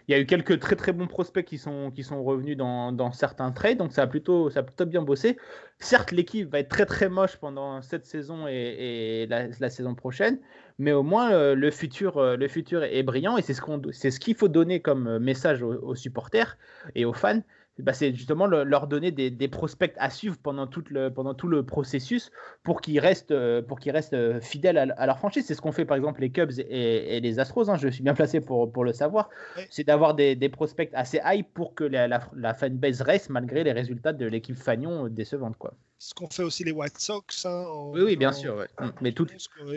[0.08, 2.94] il y a eu quelques très très bons prospects qui sont, qui sont revenus dans,
[2.94, 5.38] dans certains trades, donc ça a plutôt, ça a plutôt bien bossé.
[5.80, 10.40] Certes, l'équipe va être très très moche pendant cette saison et, et la, saison prochaine,
[10.80, 13.82] mais au moins euh, le, futur, euh, le futur est brillant et c'est ce qu'on,
[13.92, 16.58] c'est ce qu'il faut donner comme euh, message aux supporters
[16.96, 17.42] et aux fans
[17.80, 21.64] bah, c'est justement leur donner des, prospects à suivre pendant tout le, pendant tout le
[21.64, 22.32] processus
[22.64, 25.46] pour qu'ils restent, euh, pour qu'ils restent euh, fidèles à, leur franchise.
[25.46, 27.70] C'est ce qu'ont fait par exemple les Cubs et, les Astros.
[27.70, 29.30] Hein, je suis bien placé pour, pour le savoir.
[29.70, 34.14] C'est d'avoir des, prospects assez high pour que la, la, fanbase reste malgré les résultats
[34.14, 35.58] de l'équipe Fagnon décevantes.
[35.58, 35.74] Quoi.
[36.00, 37.46] Ce qu'ont fait aussi les White Sox.
[37.46, 38.66] Hein, oui, oui, bien sûr.
[38.80, 39.26] Mm, mais tout...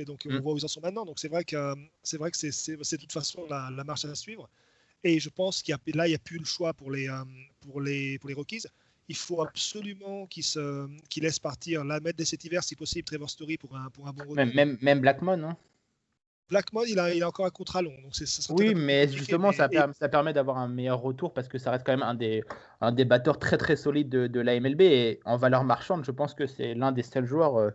[0.06, 0.38] donc on mm.
[0.38, 1.04] voit où ils en sont maintenant.
[1.04, 4.14] Donc c'est vrai que c'est vrai que c'est de toute façon la, la marche à
[4.14, 4.48] suivre.
[5.02, 7.08] Et je pense qu'il y a, là, il n'y a plus le choix pour les,
[7.08, 7.24] euh,
[7.60, 8.64] pour les, pour les Rockies.
[9.08, 10.44] Il faut absolument qu'ils
[11.08, 14.06] qu laissent partir la mettre de cet hiver, si possible, Trevor Story pour un, pour
[14.06, 14.36] un bon retour.
[14.36, 15.56] Même, même, même Blackmon, hein
[16.50, 17.94] Blackmon, il a, il a encore un contrat long.
[18.02, 18.12] Donc
[18.50, 21.92] oui, mais justement, ça, ça, permet d'avoir un meilleur retour parce que ça reste quand
[21.92, 22.42] même un des,
[22.80, 24.80] un des batteurs très très solides de, de la MLB.
[24.80, 27.70] Et en valeur marchande, je pense que c'est l'un des seuls joueurs euh,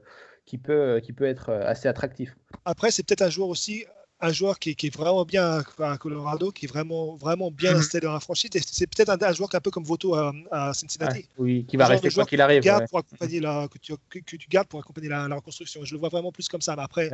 [0.45, 2.35] qui, peut, qui peut être euh, assez attractif.
[2.65, 3.85] Après, c'est peut-être un joueur aussi
[4.25, 7.79] un joueur qui, est vraiment bien à Colorado, qui est vraiment, vraiment bien mhm.
[7.79, 8.49] installé dans la franchise.
[8.65, 11.27] C'est peut-être un, joueur qui est un peu comme Voto à, Cincinnati.
[11.37, 12.63] oui, qui va rester quoi qu'il arrive.
[12.89, 15.83] Pour accompagner la, que, tu, que, tu gardes pour accompagner la, reconstruction.
[15.83, 16.75] Je le vois vraiment plus comme ça.
[16.75, 17.09] Mais après,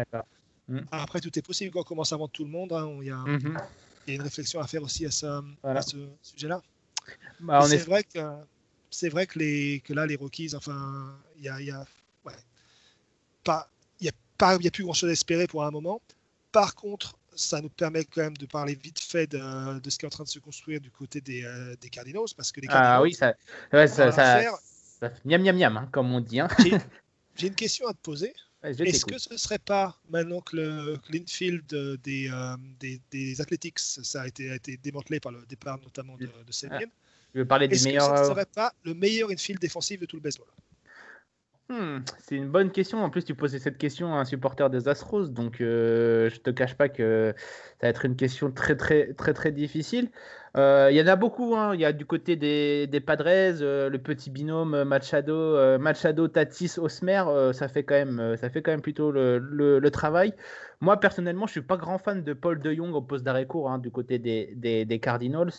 [0.68, 0.86] mhm.
[0.92, 2.74] après tout est possible quand on commence à vendre tout le monde.
[2.74, 2.90] Hein.
[3.02, 3.58] il, y a, mhm.
[4.08, 5.42] il, y a, une réflexion à faire aussi à, ce,
[5.82, 6.62] ce sujet-là.
[7.40, 8.20] Bah, c'est vrai que
[8.92, 11.86] c'est vrai que, les, que là, les Rockies, enfin, il y a, y a
[12.26, 12.34] ouais,
[13.44, 13.70] pas,
[14.02, 16.02] il y a plus grand-chose à espérer pour un moment.
[16.52, 19.40] Par contre, ça nous permet quand même de parler vite fait de,
[19.90, 22.52] ce qui est en train de se construire du côté des, euh, des Cardinals, parce
[22.52, 22.98] que les Cardinals.
[22.98, 23.34] Ah oui, ça,
[23.74, 24.42] ouais, ça, ça,
[25.00, 26.40] ça, miam miam miam, hein, comme on dit.
[26.40, 26.50] Hein.
[27.36, 28.34] J'ai une question à te poser.
[28.64, 30.56] Est-ce que ce ne serait pas, maintenant que
[31.10, 31.66] l'infield
[32.04, 36.16] des, euh, des, des, Athletics ça a été, a été, démantelé par le départ notamment
[36.16, 36.32] de, de
[36.70, 36.80] ah,
[37.34, 38.16] je veux parler des meilleurs.
[38.18, 40.48] Ce ne serait pas le meilleur infield défensif de tout le baseball?
[41.72, 43.02] Hmm, c'est une bonne question.
[43.02, 46.50] En plus, tu posais cette question à un supporter des Astros, donc euh, je te
[46.50, 47.34] cache pas que
[47.80, 50.10] ça va être une question très très très très difficile.
[50.58, 51.56] Euh, il y en a beaucoup.
[51.56, 51.74] Hein.
[51.74, 57.24] Il y a du côté des, Padres, euh, le petit binôme Machado, Machado, Tatis, Osmer.
[57.54, 60.34] ça fait quand même ça fait quand même plutôt le, travail.
[60.82, 63.70] Moi personnellement, je suis pas grand fan de Paul De Jong au poste d'arrêt court
[63.72, 65.54] hein, du côté des, Cardinals.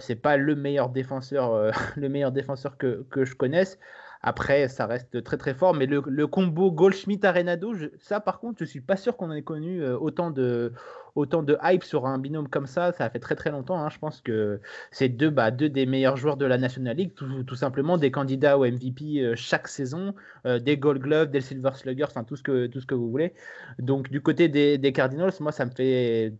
[0.00, 3.78] c'est pas le meilleur défenseur le meilleur défenseur que je connaisse.
[4.22, 8.80] Après, ça reste très très fort, mais le, combo Goldschmidt-Arenado, ça par contre, je suis
[8.80, 10.72] pas sûr qu'on ait connu euh, autant de,
[11.14, 12.92] autant de hype sur un binôme comme ça.
[12.92, 13.80] Ça fait très très longtemps.
[13.80, 13.90] Hein.
[13.90, 17.54] Je pense que c'est deux, bah, deux des meilleurs joueurs de la National League, tout,
[17.54, 20.14] simplement des candidats au MVP euh, chaque saison,
[20.46, 23.10] euh, des Gold Gloves, des Silver Sluggers, enfin tout ce que tout ce que vous
[23.10, 23.34] voulez.
[23.78, 26.32] Donc du côté des Cardinals, moi ça me fait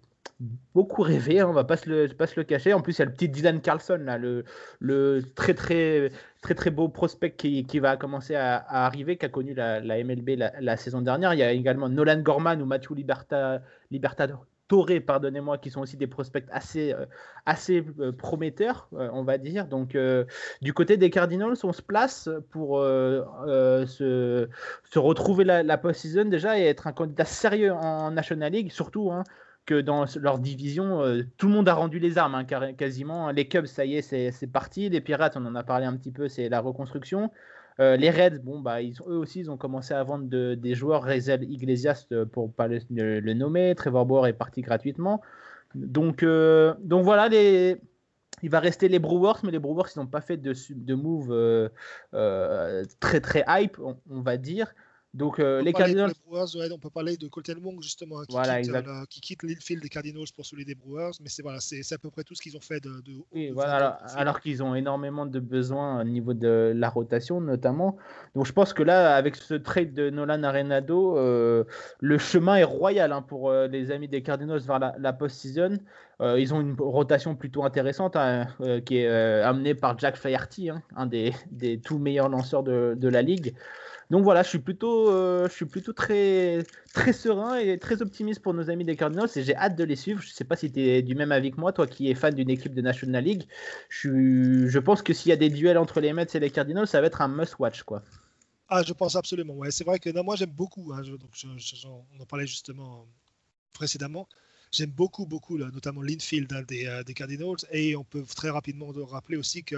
[0.75, 2.73] beaucoup rêvé, hein, on va pas se, le, pas se le cacher.
[2.73, 4.45] En plus, il y a le petit Dylan Carlson, là, le,
[4.81, 6.11] le très, très,
[6.43, 10.39] très, très beau prospect qui, qui va commencer à, arriver, qui a connu la, MLB
[10.61, 11.35] la, saison dernière.
[11.35, 14.47] Il y a également Nolan Gorman ou Matthew Liberta, Libertador.
[14.69, 17.07] Torre, pardonnez-moi, qui sont aussi des prospects assez, euh,
[17.47, 19.67] assez euh, prometteurs, euh, on va dire.
[19.67, 19.97] Donc,
[20.61, 24.49] du côté des Cardinals, on se place pour se,
[24.85, 29.11] se, retrouver la, la post-season déjà et être un candidat sérieux en National League, surtout.
[29.11, 29.25] Hein,
[29.69, 33.31] que dans leur division, euh, tout le monde a rendu les armes, hein, quasiment.
[33.31, 34.89] Les Cubs, ça y est, c'est parti.
[34.89, 37.31] Les Pirates, on en a parlé un petit peu, c'est la reconstruction.
[37.79, 41.05] Euh, les Reds, bon, bah, ils, eux aussi, ils ont commencé à vendre des joueurs.
[41.05, 43.75] Rezel Iglesias, euh, pour pas le, nommer.
[43.75, 45.21] Trevor Bauer est parti gratuitement.
[45.75, 47.77] Donc, donc voilà, les,
[48.43, 51.71] il va rester les Brewers, mais les Brewers, ils n'ont pas fait de, de move
[53.01, 54.73] très très hype, on va dire.
[55.19, 56.13] Donc euh, les Cardinals.
[56.31, 60.29] on peut parler de Colton Wong justement, qui, quitte, euh, qui quitte l'infield des Cardinals
[60.35, 62.61] pour celui des Brewers, mais c'est voilà, c'est à peu près tout ce qu'ils ont
[62.61, 62.91] fait de.
[63.33, 67.97] oui, voilà, alors, qu'ils ont énormément de besoins au niveau de la rotation notamment.
[68.37, 71.65] Donc je pense que là, avec ce trade de Nolan Arenado, euh,
[71.99, 75.79] le chemin est royal hein, pour les amis des Cardinals vers la, post-season.
[76.21, 78.47] ils ont une rotation plutôt intéressante hein,
[78.87, 83.09] qui est amenée par Jack Flaherty, hein, un des, des tout meilleurs lanceurs de, de
[83.09, 83.57] la ligue.
[84.11, 88.55] Donc voilà, je suis plutôt, je suis plutôt très, très serein et très optimiste pour
[88.55, 90.23] nos amis des Cardinals et j'ai hâte de les suivre.
[90.23, 92.15] Je ne sais pas si tu es du même avis que moi, toi qui es
[92.15, 93.45] fan d'une équipe de National League.
[93.91, 97.01] Je, pense que s'il y a des duels entre les Mets et les Cardinals, ça
[97.03, 97.83] va être un must-watch.
[97.83, 98.03] quoi.
[98.69, 99.57] Ah, je pense absolument.
[99.71, 100.93] C'est vrai que non, moi j'aime beaucoup.
[100.93, 101.03] Hein,
[101.85, 103.07] on en parlait justement
[103.73, 104.27] précédemment.
[104.71, 107.57] J'aime beaucoup, beaucoup, notamment l'infield hein, euh, des, Cardinals.
[107.73, 109.77] Et on peut très rapidement rappeler aussi que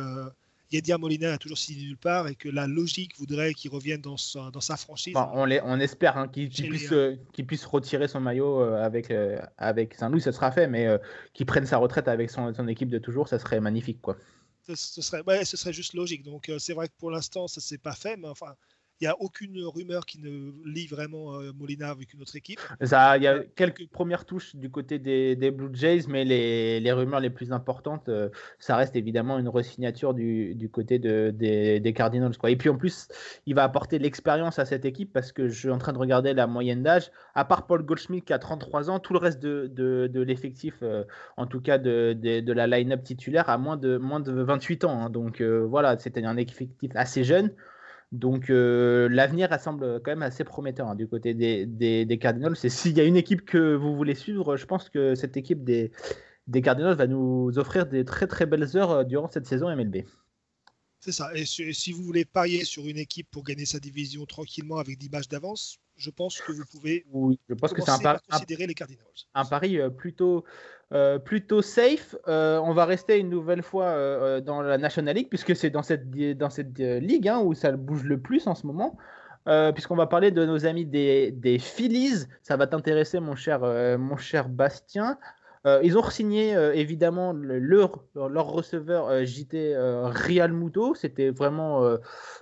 [0.73, 4.17] Yedia Molina a toujours signé nulle part et que la logique voudrait qu'il revienne dans
[4.17, 5.15] sa, dans sa franchise.
[5.17, 9.13] on, on, espère hein, qu'il puisse, euh, puisse, retirer son maillot euh, avec,
[9.59, 10.89] avec Saint-Louis, ça sera fait, mais
[11.35, 14.01] qu'il prenne sa retraite avec son, son, équipe de toujours, ça serait magnifique.
[14.01, 14.17] quoi.
[14.73, 16.23] Ce, serait, ouais, ce serait juste logique.
[16.23, 18.55] Donc c'est vrai que pour l'instant, ça ne s'est pas fait, mais enfin
[19.01, 22.61] il n'y a aucune rumeur qui ne lie vraiment euh, Molina avec une autre équipe.
[22.83, 26.93] Ça, il y a quelques premières touches du côté des, Blue Jays, mais les, les,
[26.93, 31.81] rumeurs les plus importantes, euh, ça reste évidemment une resignature du, du côté de, des,
[31.81, 32.37] des, Cardinals.
[32.37, 32.51] Quoi.
[32.51, 33.09] Et puis en plus,
[33.47, 35.99] il va apporter de l'expérience à cette équipe parce que je suis en train de
[35.99, 37.11] regarder la moyenne d'âge.
[37.35, 41.05] À part Paul Goldschmidt qui a 33 ans, tout le reste de, de, l'effectif, euh,
[41.39, 45.05] en tout cas de, de la line-up titulaire, a moins de, moins de 28 ans.
[45.05, 45.11] Hein.
[45.11, 47.51] Donc voilà, c'était un effectif assez jeune.
[48.13, 52.57] Donc euh, l'avenir semble quand même assez prometteur hein, du côté des, Cardinals.
[52.65, 55.63] Et s'il y a une équipe que vous voulez suivre, je pense que cette équipe
[55.63, 55.93] des,
[56.63, 59.99] Cardinals va nous offrir des très très belles heures euh, durant cette saison MLB.
[60.99, 61.31] C'est ça.
[61.35, 65.09] Et si vous voulez parier sur une équipe pour gagner sa division tranquillement avec 10
[65.09, 68.75] matchs d'avance, je pense que vous pouvez oui, je pense que c'est un, considérer les
[68.75, 69.05] Cardinals.
[69.35, 70.45] un pari euh, plutôt,
[70.93, 72.17] euh, plutôt safe.
[72.27, 76.11] Euh, on va rester une nouvelle fois dans la National League, puisque c'est dans cette,
[76.39, 78.97] dans cette ligue hein, où ça bouge le plus en ce moment.
[79.75, 82.27] puisqu'on va parler de nos amis des, des Phillies.
[82.43, 83.61] Ça va t'intéresser, mon cher,
[83.99, 85.19] mon cher Bastien.
[85.65, 90.95] Ils ont signé évidemment leur, leur receveur JT Real Muto.
[90.95, 91.99] C'était vraiment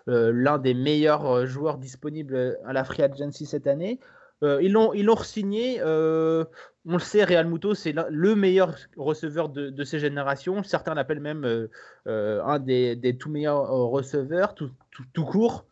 [0.06, 3.98] l'un des meilleurs joueurs disponibles à la Free Agency cette année.
[4.42, 5.80] ils l'ont ils signé
[6.90, 10.62] on le sait, Real Muto, c'est le meilleur receveur de, de ces générations.
[10.62, 11.70] Certains l'appellent même euh,
[12.06, 14.70] euh, un des, tout meilleurs euh, receveurs, tout,
[15.24, 15.66] court.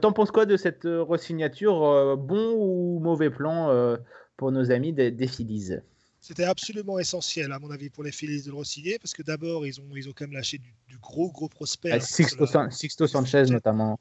[0.00, 3.96] T'en penses quoi de cette resignature Bon ou mauvais plan
[4.38, 5.74] pour nos amis des, des Phillies?
[6.24, 9.66] C'était absolument essentiel, à mon avis, pour les Phillies de le re-signer, parce que d'abord,
[9.66, 11.92] ils ont, ils ont quand même lâché du, gros, gros prospect.
[11.92, 14.00] Hein, Sixto, Sanchez, notamment.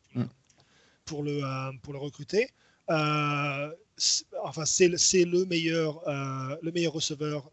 [1.04, 1.42] Pour le,
[1.80, 2.50] pour le recruter.
[2.90, 3.76] Euh,
[4.42, 7.52] enfin, c'est le meilleur, euh, le meilleur receveur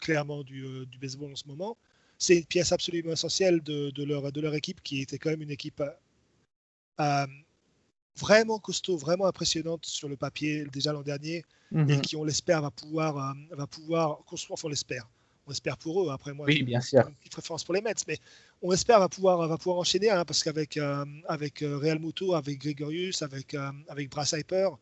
[0.00, 1.76] clairement du, euh, du, baseball en ce moment.
[2.16, 5.42] C'est une pièce absolument essentielle de, de, leur, de leur équipe qui était quand même
[5.42, 5.82] une équipe
[8.16, 12.00] vraiment costaud, vraiment impressionnante sur le papier déjà l'an dernier et mhm.
[12.00, 15.08] qui, on l'espère, va pouvoir, va pouvoir construire, on l'espère.
[15.46, 16.10] On espère pour eux.
[16.10, 17.06] Après, moi, oui, bien sûr.
[17.06, 18.18] une petite préférence pour les Mets, mais
[18.60, 20.78] on espère va pouvoir, va pouvoir enchaîner hein, parce qu'avec
[21.26, 23.54] avec Real Muto, avec Gregorius, avec,
[23.88, 24.76] avec Brass Hyper,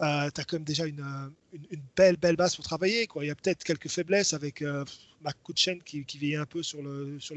[0.00, 1.04] euh, tu as quand même déjà une,
[1.52, 3.06] une, belle, belle base pour travailler.
[3.06, 3.24] Quoi.
[3.24, 4.84] Il y a peut-être quelques faiblesses avec euh,
[5.22, 7.34] McCutcheon qui, qui vieillit un peu sur le sur.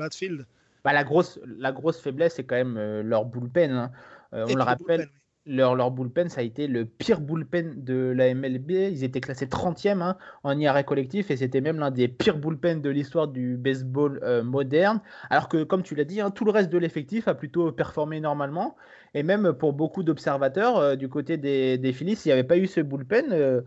[0.84, 3.72] Bah, la, grosse, la grosse faiblesse, c'est quand même euh, leur bullpen.
[3.72, 3.92] Hein.
[4.34, 5.10] Euh, on le rappelle,
[5.46, 8.72] leur, leur bullpen, ça a été le pire bullpen de la MLB.
[8.72, 12.82] Ils étaient classés 30e hein, en IRA collectif et c'était même l'un des pires bullpens
[12.82, 15.02] de l'histoire du baseball moderne.
[15.30, 18.20] Alors que, comme tu l'as dit, hein, tout le reste de l'effectif a plutôt performé
[18.20, 18.76] normalement.
[19.14, 22.58] Et même pour beaucoup d'observateurs, euh, du côté des, des Phillies, s'il n'y avait pas
[22.58, 23.62] eu ce bullpen, euh,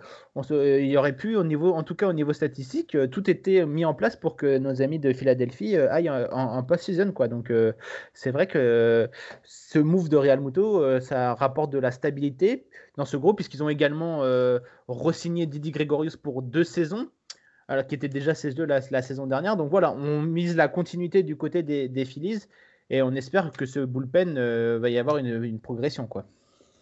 [0.50, 3.66] il y aurait pu, au niveau, en tout cas au niveau statistique, euh, tout était
[3.66, 7.12] mis en place pour que nos amis de Philadelphie aillent en, en post-season.
[7.12, 7.28] Quoi.
[7.28, 7.52] Donc
[8.14, 9.08] c'est vrai que
[9.42, 13.68] ce move de Real Muto, ça rapporte de la stabilité dans ce groupe, puisqu'ils ont
[13.68, 14.20] également
[14.88, 17.08] re-signé Didi Gregorius pour deux saisons.
[17.68, 19.56] Alors, qui était déjà 16 la, la, saison dernière.
[19.56, 22.46] Donc voilà, on mise la continuité du côté des, Phillies.
[22.90, 26.06] Et on espère que ce bullpen euh, va y avoir une, progression.
[26.06, 26.26] quoi.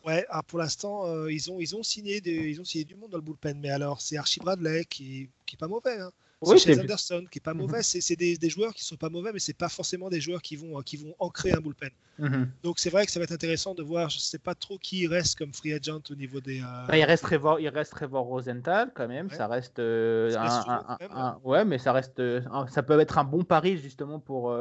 [0.04, 3.18] Ouais, pour l'instant, euh, ils, ont, ils, ont signé ils ont signé du monde dans
[3.18, 6.00] le bullpen, mais alors c'est Archie Bradley qui, qui est pas mauvais.
[6.00, 6.10] Hein.
[6.42, 7.78] Oui, c'est Anderson qui est pas mauvais.
[7.78, 8.00] Mhm.
[8.00, 10.56] C'est des, des, joueurs qui sont pas mauvais, mais c'est pas forcément des joueurs qui
[10.56, 11.90] vont, qui vont ancrer un bullpen.
[12.18, 12.50] Mhm.
[12.62, 14.10] Donc c'est vrai que ça va être intéressant de voir.
[14.10, 16.60] Je sais pas trop qui reste comme free agent au niveau des.
[16.60, 19.30] Euh, bah, il reste Trevor, il reste Trevor Rosenthal quand même.
[19.30, 19.78] Ça reste.
[19.78, 22.20] un, ouais, mais ça reste.
[22.68, 24.54] ça peut être un bon pari justement pour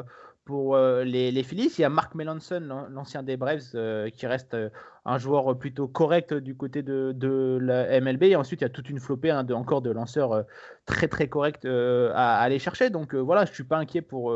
[0.45, 4.25] pour euh, les, les, Phillies, il y a Mark Melanson, l'ancien des Braves, euh, qui
[4.25, 4.69] reste euh,
[5.05, 8.23] un joueur plutôt correct du côté de, de, la MLB.
[8.23, 10.45] Et ensuite, il y a toute une flopée hein, de, encore de lanceurs
[10.85, 12.89] très très corrects à, aller chercher.
[12.89, 14.33] Donc voilà, je ne suis pas inquiet pour,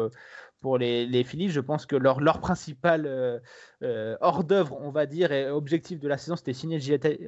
[0.61, 1.49] pour les, les Phillies.
[1.49, 3.41] Je pense que leur, leur principal
[3.81, 7.27] hors d'œuvre, on va dire, et objectif de la saison, c'était signer JT,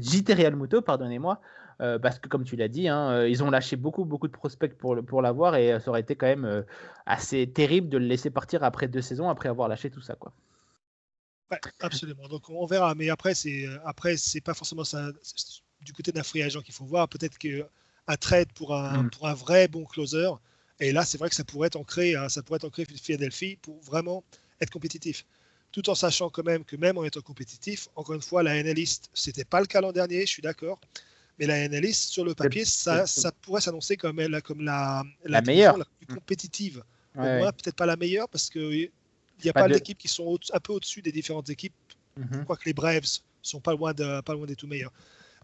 [0.00, 1.40] JT Real Muto, pardonnez-moi.
[1.82, 4.32] Euh, parce que comme tu l'as dit, hein, euh, ils ont lâché beaucoup, beaucoup de
[4.32, 6.62] prospects pour, pour l'avoir et ça aurait été quand même euh,
[7.04, 10.14] assez terrible de le laisser partir après deux saisons, après avoir lâché tout ça.
[10.14, 10.32] Quoi.
[11.50, 12.28] Ouais, absolument.
[12.28, 12.94] Donc on verra.
[12.94, 15.10] Mais après, c'est après c'est pas forcément ça
[15.82, 17.08] du côté d'un free agent qu'il faut voir.
[17.08, 19.10] Peut-être qu'un trade pour un, mm.
[19.10, 20.30] pour un vrai bon closer.
[20.80, 23.80] Et là, c'est vrai que ça pourrait être ancré, ça pourrait être ancré Philadelphie pour
[23.80, 24.24] vraiment
[24.60, 25.24] être compétitif.
[25.72, 28.78] Tout en sachant quand même que même en étant compétitif, encore une fois, la NL
[28.78, 30.80] East, c'était pas le cas l'an dernier, je suis d'accord.
[31.38, 35.02] Mais la NL East, sur le papier, ça, ça pourrait s'annoncer comme, elle, comme la,
[35.24, 36.82] la, meilleure, la plus compétitive.
[37.14, 38.90] peut-être pas la meilleure parce qu'il
[39.44, 41.74] n'y a pas, d'équipes qui sont un peu au-dessus des différentes équipes.
[42.16, 42.28] Mhm.
[42.32, 43.06] Je crois que les Braves
[43.42, 44.92] sont pas loin, de, pas loin des tout meilleurs.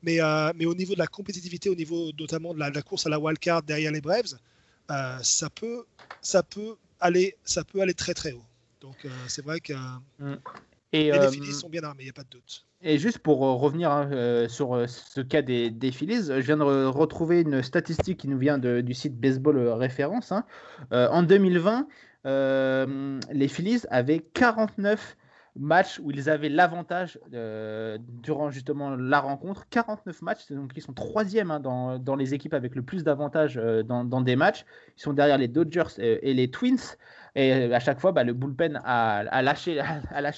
[0.02, 3.10] Mais, euh, mais au niveau de la compétitivité, au niveau notamment de la, course à
[3.10, 4.36] la wildcard derrière les Braves,
[4.90, 5.84] euh, ça, peut,
[6.20, 8.44] ça, peut aller, ça peut aller très très haut.
[8.80, 9.74] Donc euh, c'est vrai que
[10.18, 10.38] mm.
[10.92, 12.66] Et, les Phillies sont bien armés, il n'y a pas de doute.
[12.82, 17.40] Et juste pour revenir hein, sur ce cas des, des Phillies, je viens de retrouver
[17.40, 20.32] une statistique qui nous vient du site Baseball Référence.
[20.32, 20.44] Hein.
[20.90, 21.86] en 2020,
[22.24, 25.16] les Phillies avaient 49
[25.56, 29.68] matchs où ils avaient l'avantage euh, durant justement la rencontre.
[29.68, 33.58] 49 matchs, donc ils sont troisième hein, dans, dans, les équipes avec le plus d'avantages
[33.58, 34.64] euh, dans, dans, des matchs.
[34.96, 36.96] Ils sont derrière les Dodgers et, les Twins.
[37.34, 39.76] Et euh, à chaque fois, bah, le bullpen a, lâché,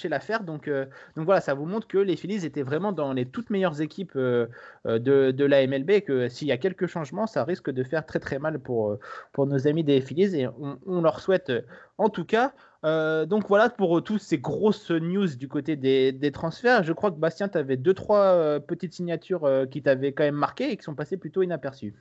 [0.09, 0.45] l'affaire.
[0.45, 3.81] Donc, donc voilà, ça vous montre que les Phillies étaient vraiment dans les toutes meilleures
[3.81, 4.49] équipes de,
[4.85, 8.21] de, la MLB et que s'il y a quelques changements, ça risque de faire très
[8.21, 8.99] très mal pour,
[9.39, 10.37] nos amis des Phillies.
[10.37, 10.49] Et
[10.87, 11.53] on, leur souhaite
[11.99, 12.53] en tout cas
[12.85, 16.85] euh, donc voilà pour tous ces grosses news du côté des, transferts.
[16.85, 20.25] Je crois que Bastien, tu avais deux, trois euh, petites signatures euh, qui t'avaient quand
[20.25, 21.95] même marqué et qui sont passées plutôt inaperçues.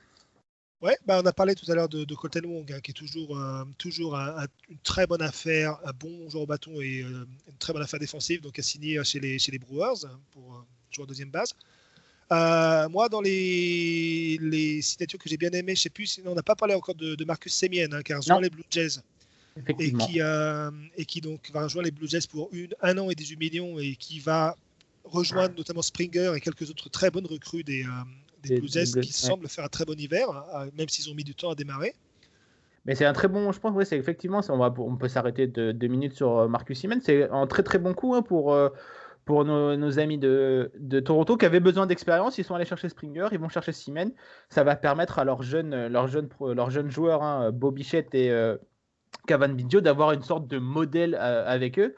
[0.84, 2.94] Ouais, bah on a parlé tout à l'heure de, de Colton Wong, hein, qui est
[2.94, 3.40] toujours,
[3.78, 7.26] toujours une très bonne affaire, un bon joueur au bâton et une
[7.58, 11.04] très bonne affaire défensive, donc a signé chez les, chez les Brewers hein, pour jouer
[11.04, 11.54] en deuxième base.
[12.30, 16.54] moi, dans les, les signatures que j'ai bien aimées, je sais plus, on n'a pas
[16.54, 19.00] parlé encore de, Marcus Semien, hein, car sur les Blue Jays.
[19.78, 23.08] Et qui, euh, et qui donc va rejoindre les Blue Jays pour une, un an
[23.08, 24.56] et 18 millions et qui va
[25.04, 27.88] rejoindre notamment Springer et quelques autres très bonnes recrues des, euh,
[28.44, 31.24] des, Blue Jays qui semblent faire un très bon hiver, hein, même s'ils ont mis
[31.24, 31.94] du temps à démarrer.
[32.86, 35.46] Mais c'est un très bon, je pense, oui, c'est effectivement, on, va, on peut s'arrêter
[35.46, 37.00] de, deux minutes sur euh, Marcus Siemens.
[37.02, 38.54] C'est un très très bon coup hein, pour,
[39.24, 42.36] pour nos, nos, amis de, de, Toronto qui avaient besoin d'expérience.
[42.36, 44.12] Ils sont allés chercher Springer, ils vont chercher Siemens.
[44.50, 48.30] Ça va permettre à leurs jeunes, leurs jeunes, leurs jeunes joueurs, hein, Bobichette et,
[49.26, 51.94] Cavan Biggio d'avoir une sorte de modèle euh, avec eux.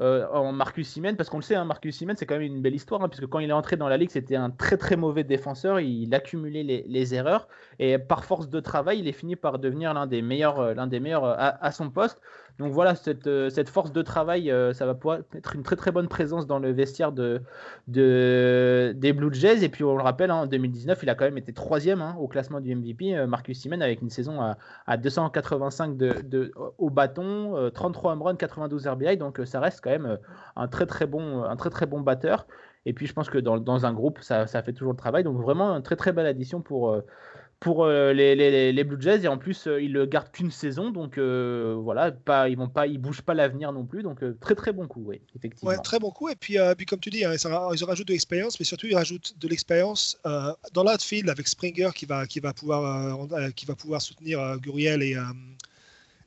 [0.00, 2.62] Euh, en Marcus Simen, parce qu'on le sait, hein, Marcus Simen, c'est quand même une
[2.62, 4.96] belle histoire, hein, puisque quand il est entré dans la ligue, c'était un très très
[4.96, 9.58] mauvais défenseur, il accumulait les, erreurs, et par force de travail, il est fini par
[9.58, 12.18] devenir l'un des meilleurs, euh, l'un des meilleurs à, son poste.
[12.60, 15.76] Donc voilà, cette, euh, cette force de travail, euh, ça va pouvoir être une très
[15.76, 17.40] très bonne présence dans le vestiaire de,
[17.88, 19.64] de des Blue Jays.
[19.64, 22.14] Et puis on le rappelle, hein, en 2019, il a quand même été troisième hein,
[22.20, 26.52] au classement du MVP, euh, Marcus Simen, avec une saison à, à 285 de, de,
[26.76, 29.16] au bâton, 33 home runs, 92 RBI.
[29.16, 30.18] Donc ça reste quand même
[30.54, 32.46] un très très bon, batteur.
[32.84, 35.24] Et puis je pense que dans, dans un groupe, ça, ça, fait toujours le travail.
[35.24, 36.94] Donc vraiment une très très belle addition pour,
[37.60, 40.50] pour euh, les, les, les, Blue Jays et en plus euh, ils le gardent qu'une
[40.50, 44.20] saison donc euh, voilà pas ils vont pas ils bougent pas l'avenir non plus donc
[44.40, 45.70] très très bon coup oui effectivement.
[45.70, 48.58] Ouais, très bon coup et puis, puis comme tu dis hein, ils rajoutent de l'expérience
[48.58, 50.18] mais surtout ils rajoutent de l'expérience
[50.72, 55.16] dans l'outfield avec Springer qui va qui va pouvoir qui va pouvoir soutenir Guriel et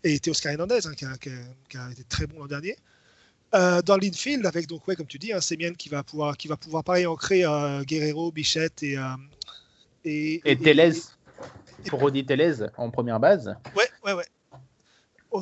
[0.03, 2.75] et Teoscar Hernandez hein, qui, a, qui, a, été très bon l'an dernier.
[3.53, 6.57] Dans l'infield avec donc ouais comme tu dis hein, Semien qui va pouvoir qui va
[6.57, 7.43] pouvoir pareil ancrer
[7.87, 8.97] Guerrero Bichette et
[10.05, 10.55] et, et, et
[11.89, 13.55] pour Rodi Telez en première base.
[13.75, 14.25] Ouais, ouais, ouais.
[15.35, 15.41] Oh,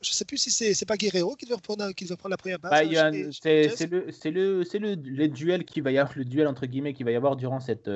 [0.00, 2.58] je sais plus si c'est pas Guerrero qui devait prendre qui devait prendre la première
[2.58, 2.70] base.
[2.70, 7.10] Bah, hein, c'est le le qui va y avoir le duel entre guillemets qui va
[7.10, 7.90] y avoir durant cette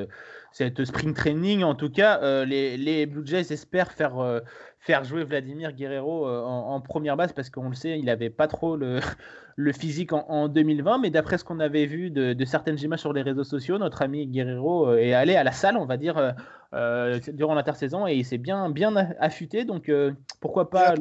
[0.52, 1.62] cette spring training.
[1.62, 4.40] En tout cas, euh, les, les Blue Jays espèrent faire euh,
[4.78, 8.30] faire jouer Vladimir Guerrero euh, en, en, première base parce qu'on le sait, il avait
[8.30, 9.00] pas trop le
[9.56, 13.20] le physique en, 2020, mais d'après ce qu'on avait vu de, certaines images sur les
[13.20, 16.34] réseaux sociaux, notre ami Guerrero est allé à la salle, on va dire,
[16.72, 19.92] durant l'intersaison et il s'est bien, bien affûté, donc
[20.40, 20.94] pourquoi pas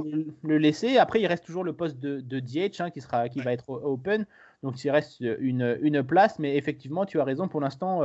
[0.44, 0.98] le, laisser.
[0.98, 4.26] Après, il reste toujours le poste de, DH hein, qui, sera, qui va être open,
[4.64, 8.02] donc il reste une, une, place, mais effectivement, tu as raison, pour l'instant,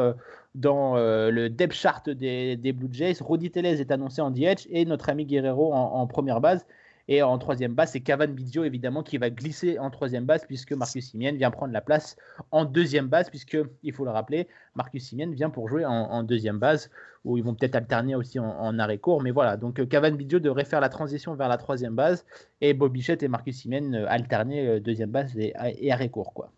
[0.54, 5.08] dans le depth chart des, Blue Jays, Rodi Teles est annoncé en DH et notre
[5.08, 6.64] ami Guerrero en première base.
[7.06, 10.72] Et en troisième base, c'est Cavan Biggio, évidemment, qui va glisser en troisième base, puisque
[10.72, 12.16] Marcus Simien vient prendre la place
[12.50, 16.58] en deuxième base, puisque, il faut le rappeler, Marcus Simien vient pour jouer en, deuxième
[16.58, 16.90] base,
[17.24, 19.22] où ils vont peut-être alterner aussi en, arrêt court.
[19.22, 22.24] Mais voilà, donc Cavan Biggio devrait faire la transition vers la troisième base,
[22.62, 25.52] et Bobby Bichette et Marcus Simien euh, alterner euh, deuxième base et,
[25.92, 26.50] arrêt court, quoi.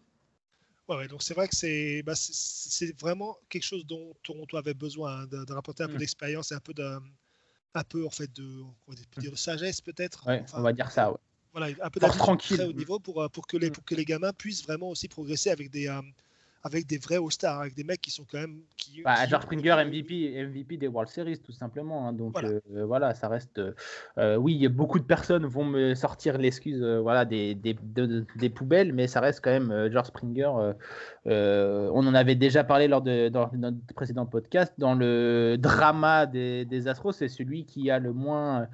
[0.89, 2.13] Ouais, donc c'est vrai que c'est bah,
[3.01, 5.99] vraiment quelque chose dont Toronto avait besoin, hein, de, rapporter un peu mm.
[5.99, 6.85] d'expérience et un peu de
[7.77, 8.63] un peu en fait de,
[9.19, 10.27] dire, de sagesse peut-être.
[10.55, 11.13] on va dire ça.
[11.53, 13.73] Voilà, un peu tranquille au niveau pour, pour, que les, mm.
[13.73, 15.89] pour que les gamins puissent vraiment aussi progresser avec des,
[16.67, 18.59] avec des vrais All-Stars, avec des mecs qui sont quand même.
[18.77, 22.09] Qui, bah, George Springer, MVP, MVP des World Series, tout simplement.
[22.09, 22.13] Hein.
[22.13, 22.37] donc
[22.71, 23.11] voilà.
[23.11, 23.61] Euh, ça reste.
[24.19, 27.77] Euh, oui, beaucoup de personnes vont me sortir l'excuse euh, voilà, des, des,
[28.37, 30.51] des, poubelles, mais ça reste quand même George Springer.
[31.25, 34.73] on en avait déjà parlé lors de dans, notre précédent podcast.
[34.79, 38.69] Dans le drama des, des Astros, c'est celui qui a le moins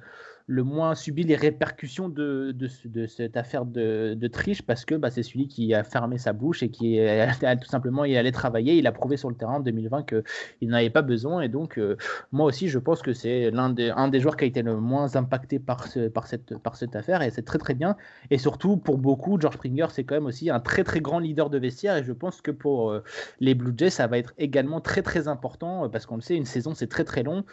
[0.47, 5.23] le moins subi les répercussions de, de, cette affaire de, triche parce que bah, c'est
[5.23, 6.99] celui qui a fermé sa bouche et qui
[7.61, 8.77] tout simplement il allait travailler.
[8.77, 11.41] Il a prouvé sur le terrain en 2020 qu'il n'avait pas besoin.
[11.41, 11.97] Et donc, euh,
[12.31, 14.77] moi aussi, je pense que c'est l'un des, un des joueurs qui a été le
[14.79, 17.21] moins impacté par, ce, par, cette, par cette affaire.
[17.21, 17.95] Et c'est très, très bien.
[18.29, 21.49] Et surtout, pour beaucoup, George Springer, c'est quand même aussi un très, très grand leader
[21.49, 21.97] de vestiaire.
[21.97, 23.03] Et je pense que pour euh,
[23.39, 26.45] les Blue Jays, ça va être également très, très important parce qu'on le sait, une
[26.45, 27.45] saison, c'est très, très long.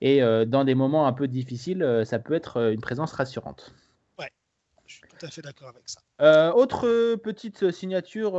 [0.00, 3.12] Et euh, dans des moments un peu difficiles, euh, ça peut être euh, une présence
[3.12, 3.74] rassurante.
[4.18, 4.30] Ouais,
[4.86, 6.54] je suis tout à fait d'accord avec ça.
[6.54, 8.32] autre petite signature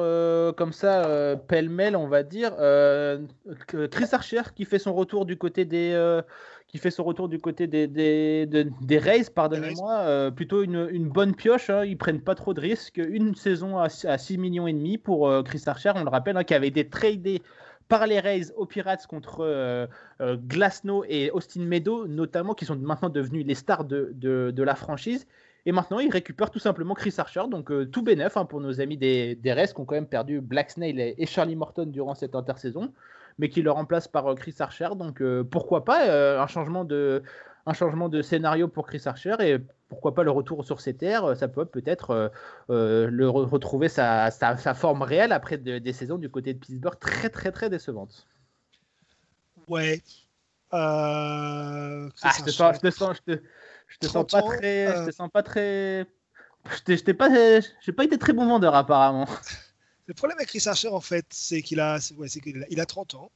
[0.56, 2.54] comme ça, pêle-mêle, on va dire.
[3.68, 6.22] Chris Archer qui fait son retour du côté des,
[6.68, 10.32] qui fait son retour du côté des, des, des, Rays, pardonnez-moi.
[10.32, 11.70] plutôt une, une, bonne pioche.
[11.70, 12.98] Hein, ils prennent pas trop de risques.
[12.98, 16.44] Une saison à, à 6 millions et demi pour Chris Archer, on le rappelle, hein,
[16.46, 17.42] qui avait été tradé
[17.90, 19.88] par les Rays aux Pirates contre euh,
[20.22, 25.28] euh, Glasnow et Austin Meadow, notamment, qui sont maintenant devenus les stars de, la franchise.
[25.66, 28.80] Et maintenant, ils récupèrent tout simplement Chris Archer, donc euh, tout bénef hein, pour nos
[28.80, 32.36] amis des, Rays qui ont quand même perdu Black Snail et, Charlie Morton durant cette
[32.36, 32.94] intersaison,
[33.40, 34.90] mais qui le remplacent par Chris Archer.
[34.96, 37.24] Donc pourquoi pas un changement de
[37.70, 39.58] un changement de scénario pour Chris Archer et
[39.88, 41.38] pourquoi pas le retour sur ses terres.
[41.38, 42.30] Ça peut peut-être euh,
[42.70, 47.30] euh, le retrouver sa, sa, forme réelle après des saisons du côté de Pittsburgh très
[47.30, 48.28] très très décevantes.
[49.68, 50.02] Ouais.
[50.74, 53.42] Euh, ah, je te sens, je te sens, je te,
[53.88, 56.06] je te sens pas très, je te sens pas très,
[56.88, 57.30] je pas,
[57.82, 59.28] j'ai pas été très bon vendeur apparemment.
[60.06, 62.86] Le problème avec Chris Archer en fait, c'est qu'il a, ouais, qu'il a, il a
[62.86, 63.32] 30 ans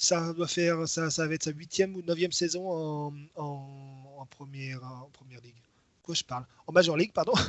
[0.00, 4.82] ça doit faire ça, ça va être sa huitième ou neuvième saison en, en, première
[4.84, 5.56] en première ligue.
[6.02, 6.46] Quoi je parle?
[6.68, 7.32] En major league, pardon.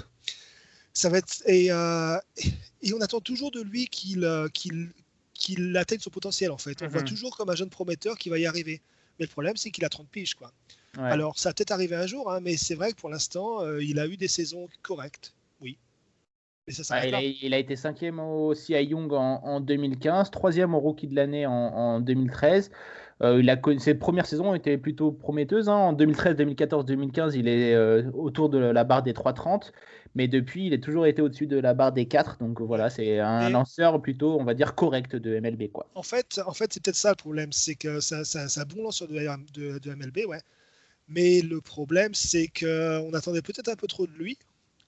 [0.92, 2.18] Ça va être et, euh,
[2.82, 4.90] et on attend toujours de lui qu'il euh, qu'il
[5.36, 6.82] qu'il atteigne son potentiel en fait.
[6.82, 7.08] On voit mhm.
[7.08, 8.82] toujours comme un jeune prometteur qui va y arriver.
[9.20, 10.52] Mais le problème c'est qu'il a 30 piges quoi.
[10.98, 13.82] Alors ça va peut-être arriver un jour, hein, mais c'est vrai que pour l'instant euh,
[13.84, 15.34] il a eu des saisons correctes.
[17.42, 22.00] Il, a, été cinquième au CI Young en, 2015, troisième au Rookie de l'année en,
[22.00, 22.72] 2013.
[23.22, 25.68] Euh, il a, ses premières saisons étaient plutôt prometteuses.
[25.68, 25.74] Hein.
[25.74, 29.72] En 2013, 2014, 2015, il est euh, autour de la barre des 3,30.
[30.16, 32.38] Mais depuis, il a toujours été au-dessus de la barre des 4.
[32.40, 35.72] Donc voilà, c'est un lanceur plutôt, on va dire, correct de MLB.
[35.72, 35.88] Quoi.
[35.96, 37.52] En fait, en fait c'est peut-être ça le problème.
[37.52, 40.42] C'est que c'est un bon lanceur de, de, MLB, ouais.
[41.08, 44.38] Mais le problème, c'est qu'on attendait peut-être un peu trop de lui.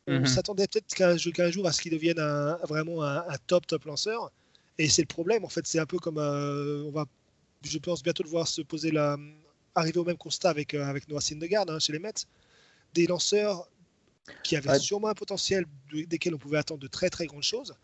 [0.08, 0.26] On mhm.
[0.26, 0.93] s'attendait peut-être
[1.32, 2.20] qu'un jour à ce qu'il devienne
[2.68, 4.32] vraiment un, top, top lanceur.
[4.78, 5.68] Et c'est le problème, en fait.
[5.68, 6.18] C'est un peu comme.
[6.18, 7.06] Euh, on va
[7.64, 9.18] je pense bientôt le voir se poser la,
[9.76, 12.26] arriver au même constat avec, euh, avec Noah Syndergaard hein, chez les Mets.
[12.93, 13.70] Des lanceurs
[14.43, 17.76] qui avaient sûrement un potentiel desquels on pouvait attendre de très très grandes choses.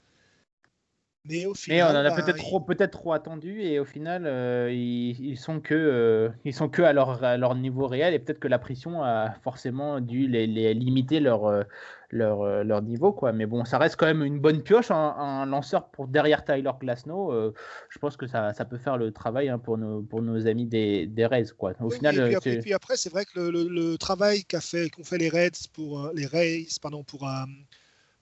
[1.25, 4.25] Mais au final, on en a bah, peut-être trop, peut-être trop attendu et au final,
[4.25, 8.13] euh, ils, ils, sont que, euh, ils sont que à leur, à leur niveau réel
[8.13, 11.65] et peut-être que la pression a forcément dû les, les limiter leur,
[12.11, 13.11] leur, euh, leur niveau.
[13.11, 13.33] Quoi.
[13.33, 17.31] Mais bon, ça reste quand même une bonne pioche, un, lanceur pour derrière Tyler Glasnow.
[17.31, 17.53] Euh,
[17.89, 20.65] je pense que ça, ça, peut faire le travail hein, pour, nos, pour nos amis
[20.65, 21.47] des, des Rays.
[21.57, 21.73] Quoi.
[21.79, 25.17] Au final, et, puis après, c'est vrai que le, le, travail qu'a fait, qu'ont fait
[25.17, 27.27] les Reds pour euh, les Rays, pardon, pour,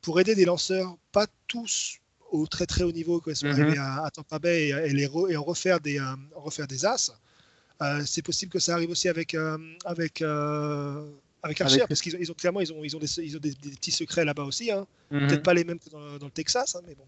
[0.02, 2.00] pour aider des lanceurs, pas tous
[2.32, 5.10] au très très haut niveau quand ils sont arrivés à, à, Tampa Bay et, les
[5.30, 7.12] et en refaire des, en refaire des as.
[8.06, 9.36] c'est possible que ça arrive aussi avec,
[9.86, 10.24] avec
[11.46, 13.40] avec Archer, parce qu'ils ont, ils ont, clairement ils ont, ils ont, des, ils ont
[13.40, 14.72] des, petits secrets là-bas aussi.
[14.72, 14.88] Hein.
[15.12, 15.28] Mhm.
[15.28, 17.04] Peut-être pas les mêmes que dans, le Texas, hein, mais bon.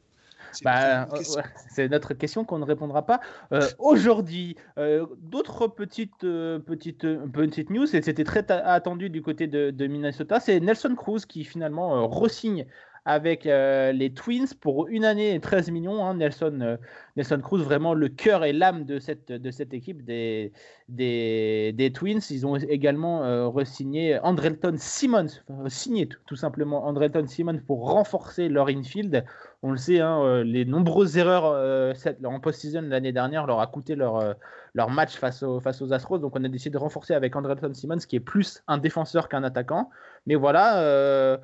[0.53, 3.19] C'est bah, euh, notre question qu'on ne répondra pas.
[3.51, 9.71] Euh, aujourd'hui, euh, d'autres petites, petites, petites news, et c'était très attendu du côté de,
[9.71, 12.65] de Minnesota, c'est Nelson Cruz qui finalement resigne
[13.07, 16.05] avec euh, les Twins pour une année et 13 millions.
[16.05, 16.15] Hein.
[16.15, 16.75] Nelson, euh,
[17.15, 20.51] Nelson Cruz, vraiment le cœur et l'âme de cette, de cette équipe des,
[20.89, 22.19] des, des Twins.
[22.29, 28.67] Ils ont également euh, re-signé Andrelton Simmons, signé tout, simplement Andrelton Simmons pour renforcer leur
[28.67, 29.23] infield.
[29.63, 31.95] On le sait, hein, les nombreuses erreurs
[32.25, 34.35] en post-season l'année dernière leur a coûté leur,
[34.75, 36.19] leur match face, face aux Astros.
[36.19, 39.43] Donc on a décidé de renforcer avec Andrelton Simmons, qui est plus un défenseur qu'un
[39.43, 39.89] attaquant.
[40.27, 41.39] Mais voilà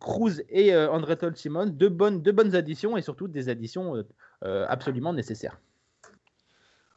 [0.00, 4.02] Cruz et euh, Andreton Simon, deux bonnes, deux bonnes additions et surtout des additions euh,
[4.44, 5.60] euh, absolument nécessaires.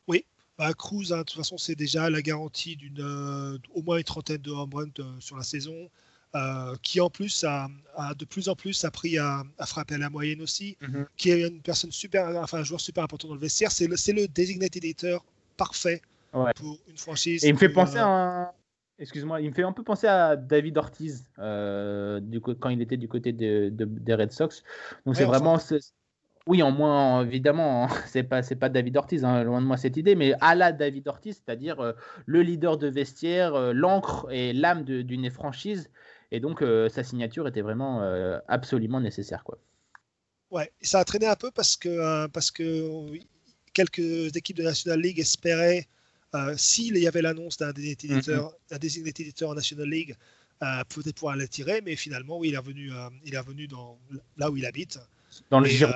[0.08, 0.26] Oui,
[0.58, 4.42] bah, Cruz, hein, de toute façon, c'est déjà la garantie d'une au moins une trentaine
[4.42, 5.90] de home runs sur la saison.
[6.34, 7.68] euh, qui en plus a,
[8.18, 11.06] de plus en plus appris à, frapper à la moyenne aussi, mhm.
[11.18, 13.72] qui est une personne super, enfin un joueur super important dans le vestiaire.
[13.72, 15.26] C'est le, le designated editor
[15.58, 16.02] parfait
[16.32, 17.44] pour une franchise.
[17.44, 18.54] Et il me fait penser euh, à
[19.02, 22.97] Excuse-moi, il me fait un peu penser à David Ortiz euh, du, quand il était
[22.97, 24.64] du côté de, des Red Sox.
[25.06, 25.58] Donc c'est vraiment,
[26.47, 30.16] oui, en moins, évidemment, c'est pas, pas David Ortiz, hein, loin de moi cette idée,
[30.16, 31.95] mais à la David Ortiz, c'est-à-dire
[32.26, 35.89] le leader de vestiaire, l'encre et l'âme d'une franchise
[36.32, 39.43] et donc, euh, sa signature était vraiment euh, absolument nécessaire.
[39.43, 39.58] Quoi.
[40.49, 43.20] Ouais, ça a traîné un peu parce que, euh, parce que
[43.74, 45.88] quelques équipes de National League espéraient,
[46.58, 49.46] s'il y avait l'annonce d'un éditeur, mm-hmm.
[49.46, 50.16] en National League,
[50.60, 52.92] peut-être pouvoir l'attirer, mais finalement, oui, il est revenu,
[53.26, 53.98] il est revenu dans,
[54.38, 55.00] là où il habite.
[55.50, 55.92] Dans le Giro.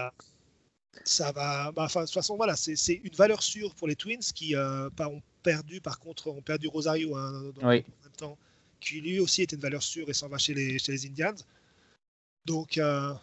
[1.04, 1.72] ça va.
[1.72, 5.82] Bah, de toute façon, voilà, c'est une valeur sûre pour les Twins qui ont perdu,
[5.82, 7.86] par contre, ont perdu Rosario hein, dans, oui.
[7.88, 8.38] en même temps
[8.86, 11.36] qui lui aussi était une valeur sûre et s'en va chez les, chez les Indians.
[12.46, 13.14] Donc, euh,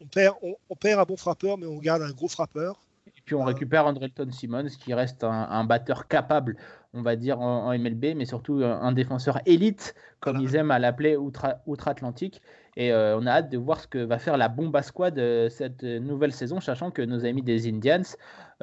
[0.00, 2.80] on, perd, on, perd un bon frappeur, mais on garde un gros frappeur.
[3.26, 6.56] Et puis on euh, récupère Andrelton Simmons, qui reste un, batteur capable,
[6.94, 11.16] on va dire, en, MLB, mais surtout un, défenseur élite, comme ils aiment à l'appeler
[11.16, 12.40] outre-Atlantique.
[12.76, 15.82] Et euh, on a hâte de voir ce que va faire la bomba squad cette
[15.82, 18.02] nouvelle saison, sachant que nos amis des Indians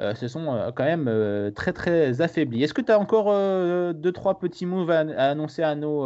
[0.00, 2.64] euh, se sont euh, quand même euh, très très affaiblis.
[2.64, 3.26] Est-ce que tu as encore
[3.94, 6.04] deux trois petits moves à, annoncer à nos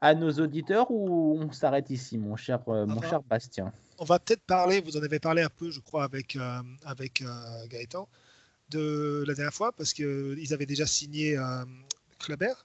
[0.00, 3.72] à nos auditeurs ou on s'arrête ici, mon cher mon cher Bastien?
[3.98, 4.80] On va peut-être parler.
[4.80, 6.36] Vous en avez parlé un peu, je crois, avec
[6.84, 7.22] avec
[7.68, 8.08] Gaëtan
[8.70, 11.38] de la dernière fois parce qu'ils avaient déjà signé
[12.18, 12.64] Clubert.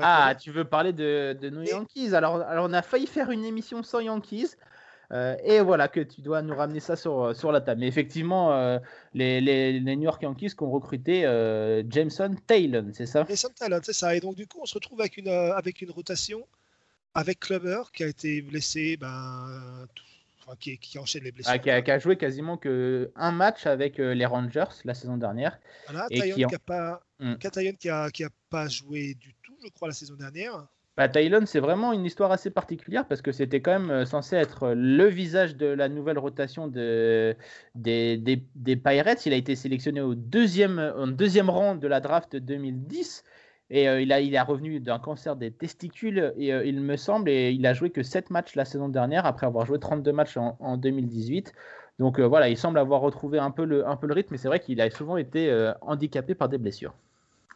[0.00, 3.44] Ah, tu veux parler de, de nos Yankees alors, alors, on a failli faire une
[3.44, 4.56] émission sans Yankees.
[5.12, 7.80] Euh, et voilà que tu dois nous ramener ça sur, euh, sur la table.
[7.80, 8.78] Mais effectivement, euh,
[9.12, 11.22] les, les, New York Yankees qui ont recruté
[11.88, 13.24] Jameson Taylor, c'est ça?
[13.26, 14.14] Jameson Taylor, c'est ça.
[14.14, 16.46] Et donc, du coup, on se retrouve avec une, avec une rotation
[17.14, 19.86] avec Clubber qui a été blessé, ben,
[20.58, 21.52] qui, qui, enchaîne les blessures.
[21.54, 25.58] Ah, qui, a, joué quasiment que un match avec les Rangers la saison dernière.
[25.86, 27.36] Voilà, et qui, a pas, hmm.
[27.36, 30.66] qui, a, qui a pas joué du tout, je crois, la saison dernière.
[31.00, 34.36] Bah, Tylon, c'est vraiment une histoire assez particulière parce que c'était quand même euh, censé
[34.36, 37.34] être le visage de la nouvelle rotation de,
[37.74, 39.24] des, des, Pirates.
[39.24, 43.24] Il a été sélectionné au deuxième, au deuxième rang de la draft 2010.
[43.70, 46.96] Et euh, il, a, il est revenu d'un cancer des testicules, et, euh, il me
[46.96, 50.12] semble, et il a joué que 7 matchs la saison dernière, après avoir joué 32
[50.12, 51.52] matchs en, 2018.
[51.98, 54.48] Donc voilà, il semble avoir retrouvé un peu le, un peu le rythme, mais c'est
[54.48, 56.94] vrai qu'il a souvent été handicapé par des blessures.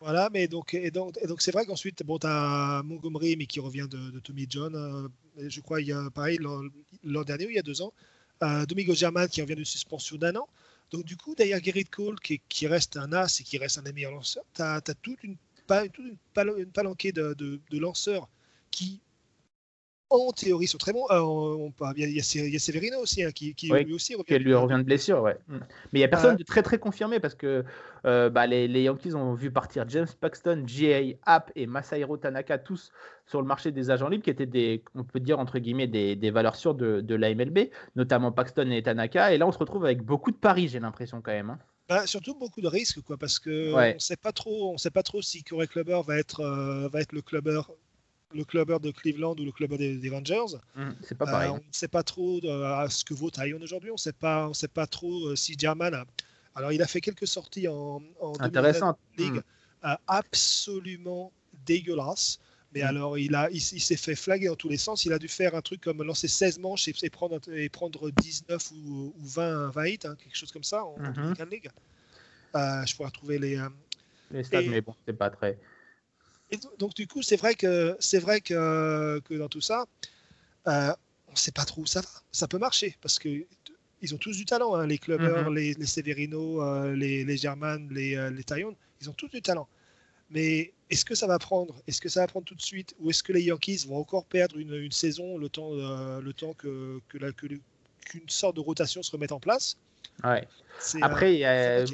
[0.05, 3.59] Voilà, mais donc, et donc, donc c'est vrai qu'ensuite, bon, tu as Montgomery, mais qui
[3.59, 4.75] revient de, Tommy John.
[4.75, 6.39] Euh, je crois, il y a pareil,
[7.03, 7.91] l'an dernier, il y a deux ans.
[8.43, 10.47] Euh, Domingo German qui revient de suspension d'un an.
[10.91, 13.83] Donc, du coup, derrière Gerrit Cole, qui, qui, reste un as et qui reste un
[13.83, 15.37] des meilleurs lanceurs, tu as, toute une,
[15.67, 18.29] toute une, palanquée de, de, de, lanceurs
[18.71, 19.01] qui,
[20.11, 21.07] en théorie sont très bons.
[21.11, 25.23] Euh, il, y a, Severino aussi, hein, qui, lui aussi revient, lui revient de blessure.
[25.23, 25.37] Ouais.
[25.49, 25.57] Mm.
[25.93, 27.65] Mais il n'y a personne de très très confirmé parce que
[28.07, 31.17] euh, bah, les, Yankees ont vu partir James Paxton, J.A.
[31.25, 32.93] App et Masahiro Tanaka, tous
[33.27, 36.31] sur le marché des agents libres, qui étaient des, on peut dire entre guillemets, des,
[36.31, 39.33] valeurs sûres de, de la MLB, notamment Paxton et Tanaka.
[39.33, 41.51] Et là, on se retrouve avec beaucoup de paris, j'ai l'impression quand même.
[41.51, 41.59] Hein.
[41.89, 45.03] Bah, surtout beaucoup de risques, quoi, parce que on sait pas trop, on sait pas
[45.03, 47.61] trop si Corey Clubber va être, euh, va être le clubber
[48.35, 50.57] le clubber de Cleveland ou le clubber des, Rangers.
[50.75, 51.51] Mmh, c'est pas pareil.
[51.51, 53.91] Euh, on ne sait pas trop euh, ce que vaut Tyon aujourd'hui.
[53.91, 56.05] On ne sait pas, on sait pas trop euh, si German.
[56.55, 58.33] Alors, il a fait quelques sorties en, en
[59.17, 59.43] Ligue,
[59.83, 59.95] mmh.
[60.07, 61.33] absolument
[61.67, 62.39] dégueulasse.
[62.75, 62.87] Mais mmh.
[62.87, 65.05] alors, il, a, il, s'est fait flaguer dans tous les sens.
[65.05, 68.71] Il a dû faire un truc comme lancer 16 manches et, prendre, et prendre 19
[68.87, 70.97] ou, 20, 20 hits, hein, quelque chose comme ça en,
[71.51, 71.71] League.
[72.55, 73.61] je pourrais trouver les.
[74.31, 75.59] les stats, mais bon, c'est pas très
[76.79, 79.87] donc du coup, c'est vrai que c'est vrai que, que, dans tout ça,
[80.67, 80.93] euh,
[81.29, 82.09] on ne sait pas trop où ça va.
[82.33, 83.29] Ça peut marcher parce que
[84.03, 85.55] ils ont tous du talent, hein, les clubbers, mm-hmm.
[85.55, 88.45] les, les, Severino, euh, les, les German, les, euh, les
[89.01, 89.69] ils ont tous du talent.
[90.35, 91.75] Mais est-ce que ça va prendre?
[91.87, 92.95] Est-ce que ça va prendre tout de suite?
[93.01, 96.53] Ou est-ce que les Yankees vont encore perdre une, une saison le temps, le temps
[96.53, 99.79] que, que, qu'une sorte de rotation se remette en place?
[100.23, 100.47] Ouais.
[101.01, 101.85] Après, il y a,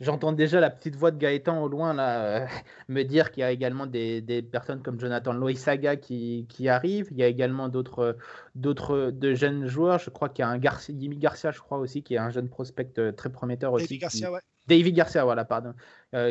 [0.00, 2.46] J'entends déjà la petite voix de Gaëtan au loin là, euh,
[2.88, 7.08] me dire qu'il y a également des, des, personnes comme Jonathan Loisaga qui, qui arrivent.
[7.12, 8.16] Il y a également d'autres,
[8.56, 10.00] d'autres de jeunes joueurs.
[10.00, 12.48] Je crois qu'il y a un Jimmy Garcia, je crois aussi, qui est un jeune
[12.48, 13.86] prospect euh, très prometteur aussi.
[13.86, 14.40] David Garcia, ouais.
[14.66, 15.74] David Garcia, voilà, pardon.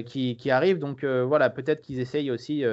[0.06, 0.80] Qui, qui, arrive.
[0.80, 2.64] Donc voilà, peut-être qu'ils essayent aussi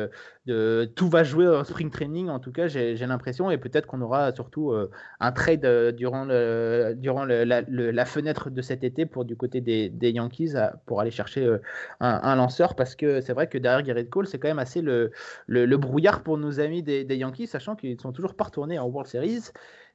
[0.47, 2.29] de tout va jouer en spring training.
[2.29, 4.73] En tout cas, j'ai l'impression et peut-être qu'on aura surtout
[5.19, 10.55] un trade durant, le, durant la, fenêtre de cet été pour du côté des, Yankees
[10.87, 11.57] pour aller chercher
[12.01, 15.11] un, lanceur parce que c'est vrai que derrière Garrett Cole, c'est quand même assez le,
[15.47, 19.09] le, brouillard pour nos amis des, Yankees, sachant qu'ils sont toujours pas retournés en World
[19.09, 19.51] Series.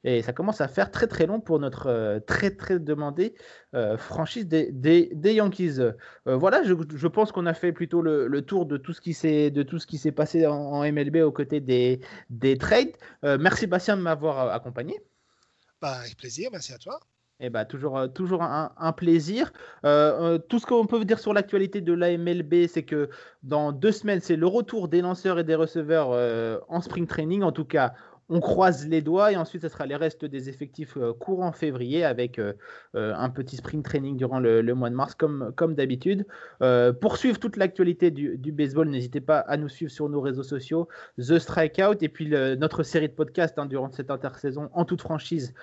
[0.08, 3.34] Et ça commence à faire très très long pour notre euh, très très demandé
[3.74, 5.80] euh, franchise des, Yankees.
[5.80, 5.94] Euh,
[6.28, 9.14] voilà, je, je pense qu'on a fait plutôt le, le, tour de tout ce qui
[9.14, 12.00] s'est de tout ce qui s'est passé en, MLB aux côtés des,
[12.30, 12.92] des trades.
[13.24, 15.00] merci Bastien de m'avoir accompagné.
[15.82, 17.00] Bah, avec plaisir, merci à toi.
[17.42, 19.52] Eh ben, toujours, toujours un, un plaisir.
[19.84, 23.10] tout ce qu'on peut dire sur l'actualité de la MLB, c'est que
[23.44, 26.10] dans deux semaines, c'est le retour des lanceurs et des receveurs
[26.70, 27.44] en spring training.
[27.44, 27.94] En tout cas,
[28.30, 32.04] on croise les doigts et ensuite ce sera les restes des effectifs euh, courant février
[32.04, 32.54] avec euh,
[32.96, 36.26] euh, un petit spring training durant le, mois de mars comme, d'habitude.
[37.02, 40.88] pour suivre toute l'actualité du, baseball, n'hésitez pas à nous suivre sur nos réseaux sociaux,
[41.18, 45.54] The Strikeout et puis notre série de podcasts hein, durant cette intersaison en toute franchise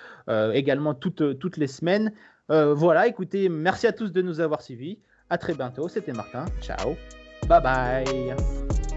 [0.53, 2.11] également toutes, toutes les semaines.
[2.49, 4.99] voilà, écoutez, merci à tous de nous avoir suivis.
[5.29, 6.45] À très bientôt, c'était Martin.
[6.61, 6.95] Ciao.
[7.47, 8.92] Bye bye.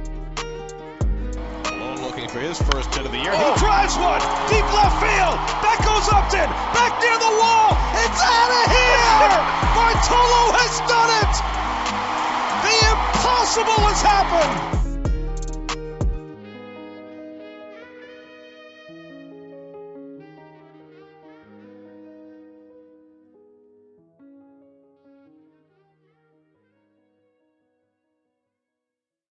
[2.36, 3.32] For his first hit of the year.
[3.32, 3.54] Oh.
[3.54, 4.20] He drives one
[4.52, 5.36] deep left field.
[5.64, 6.48] Back goes Upton.
[6.76, 7.72] Back near the wall.
[8.04, 9.40] It's out of here.
[9.72, 11.32] Bartolo has done it.
[12.60, 14.75] The impossible has happened.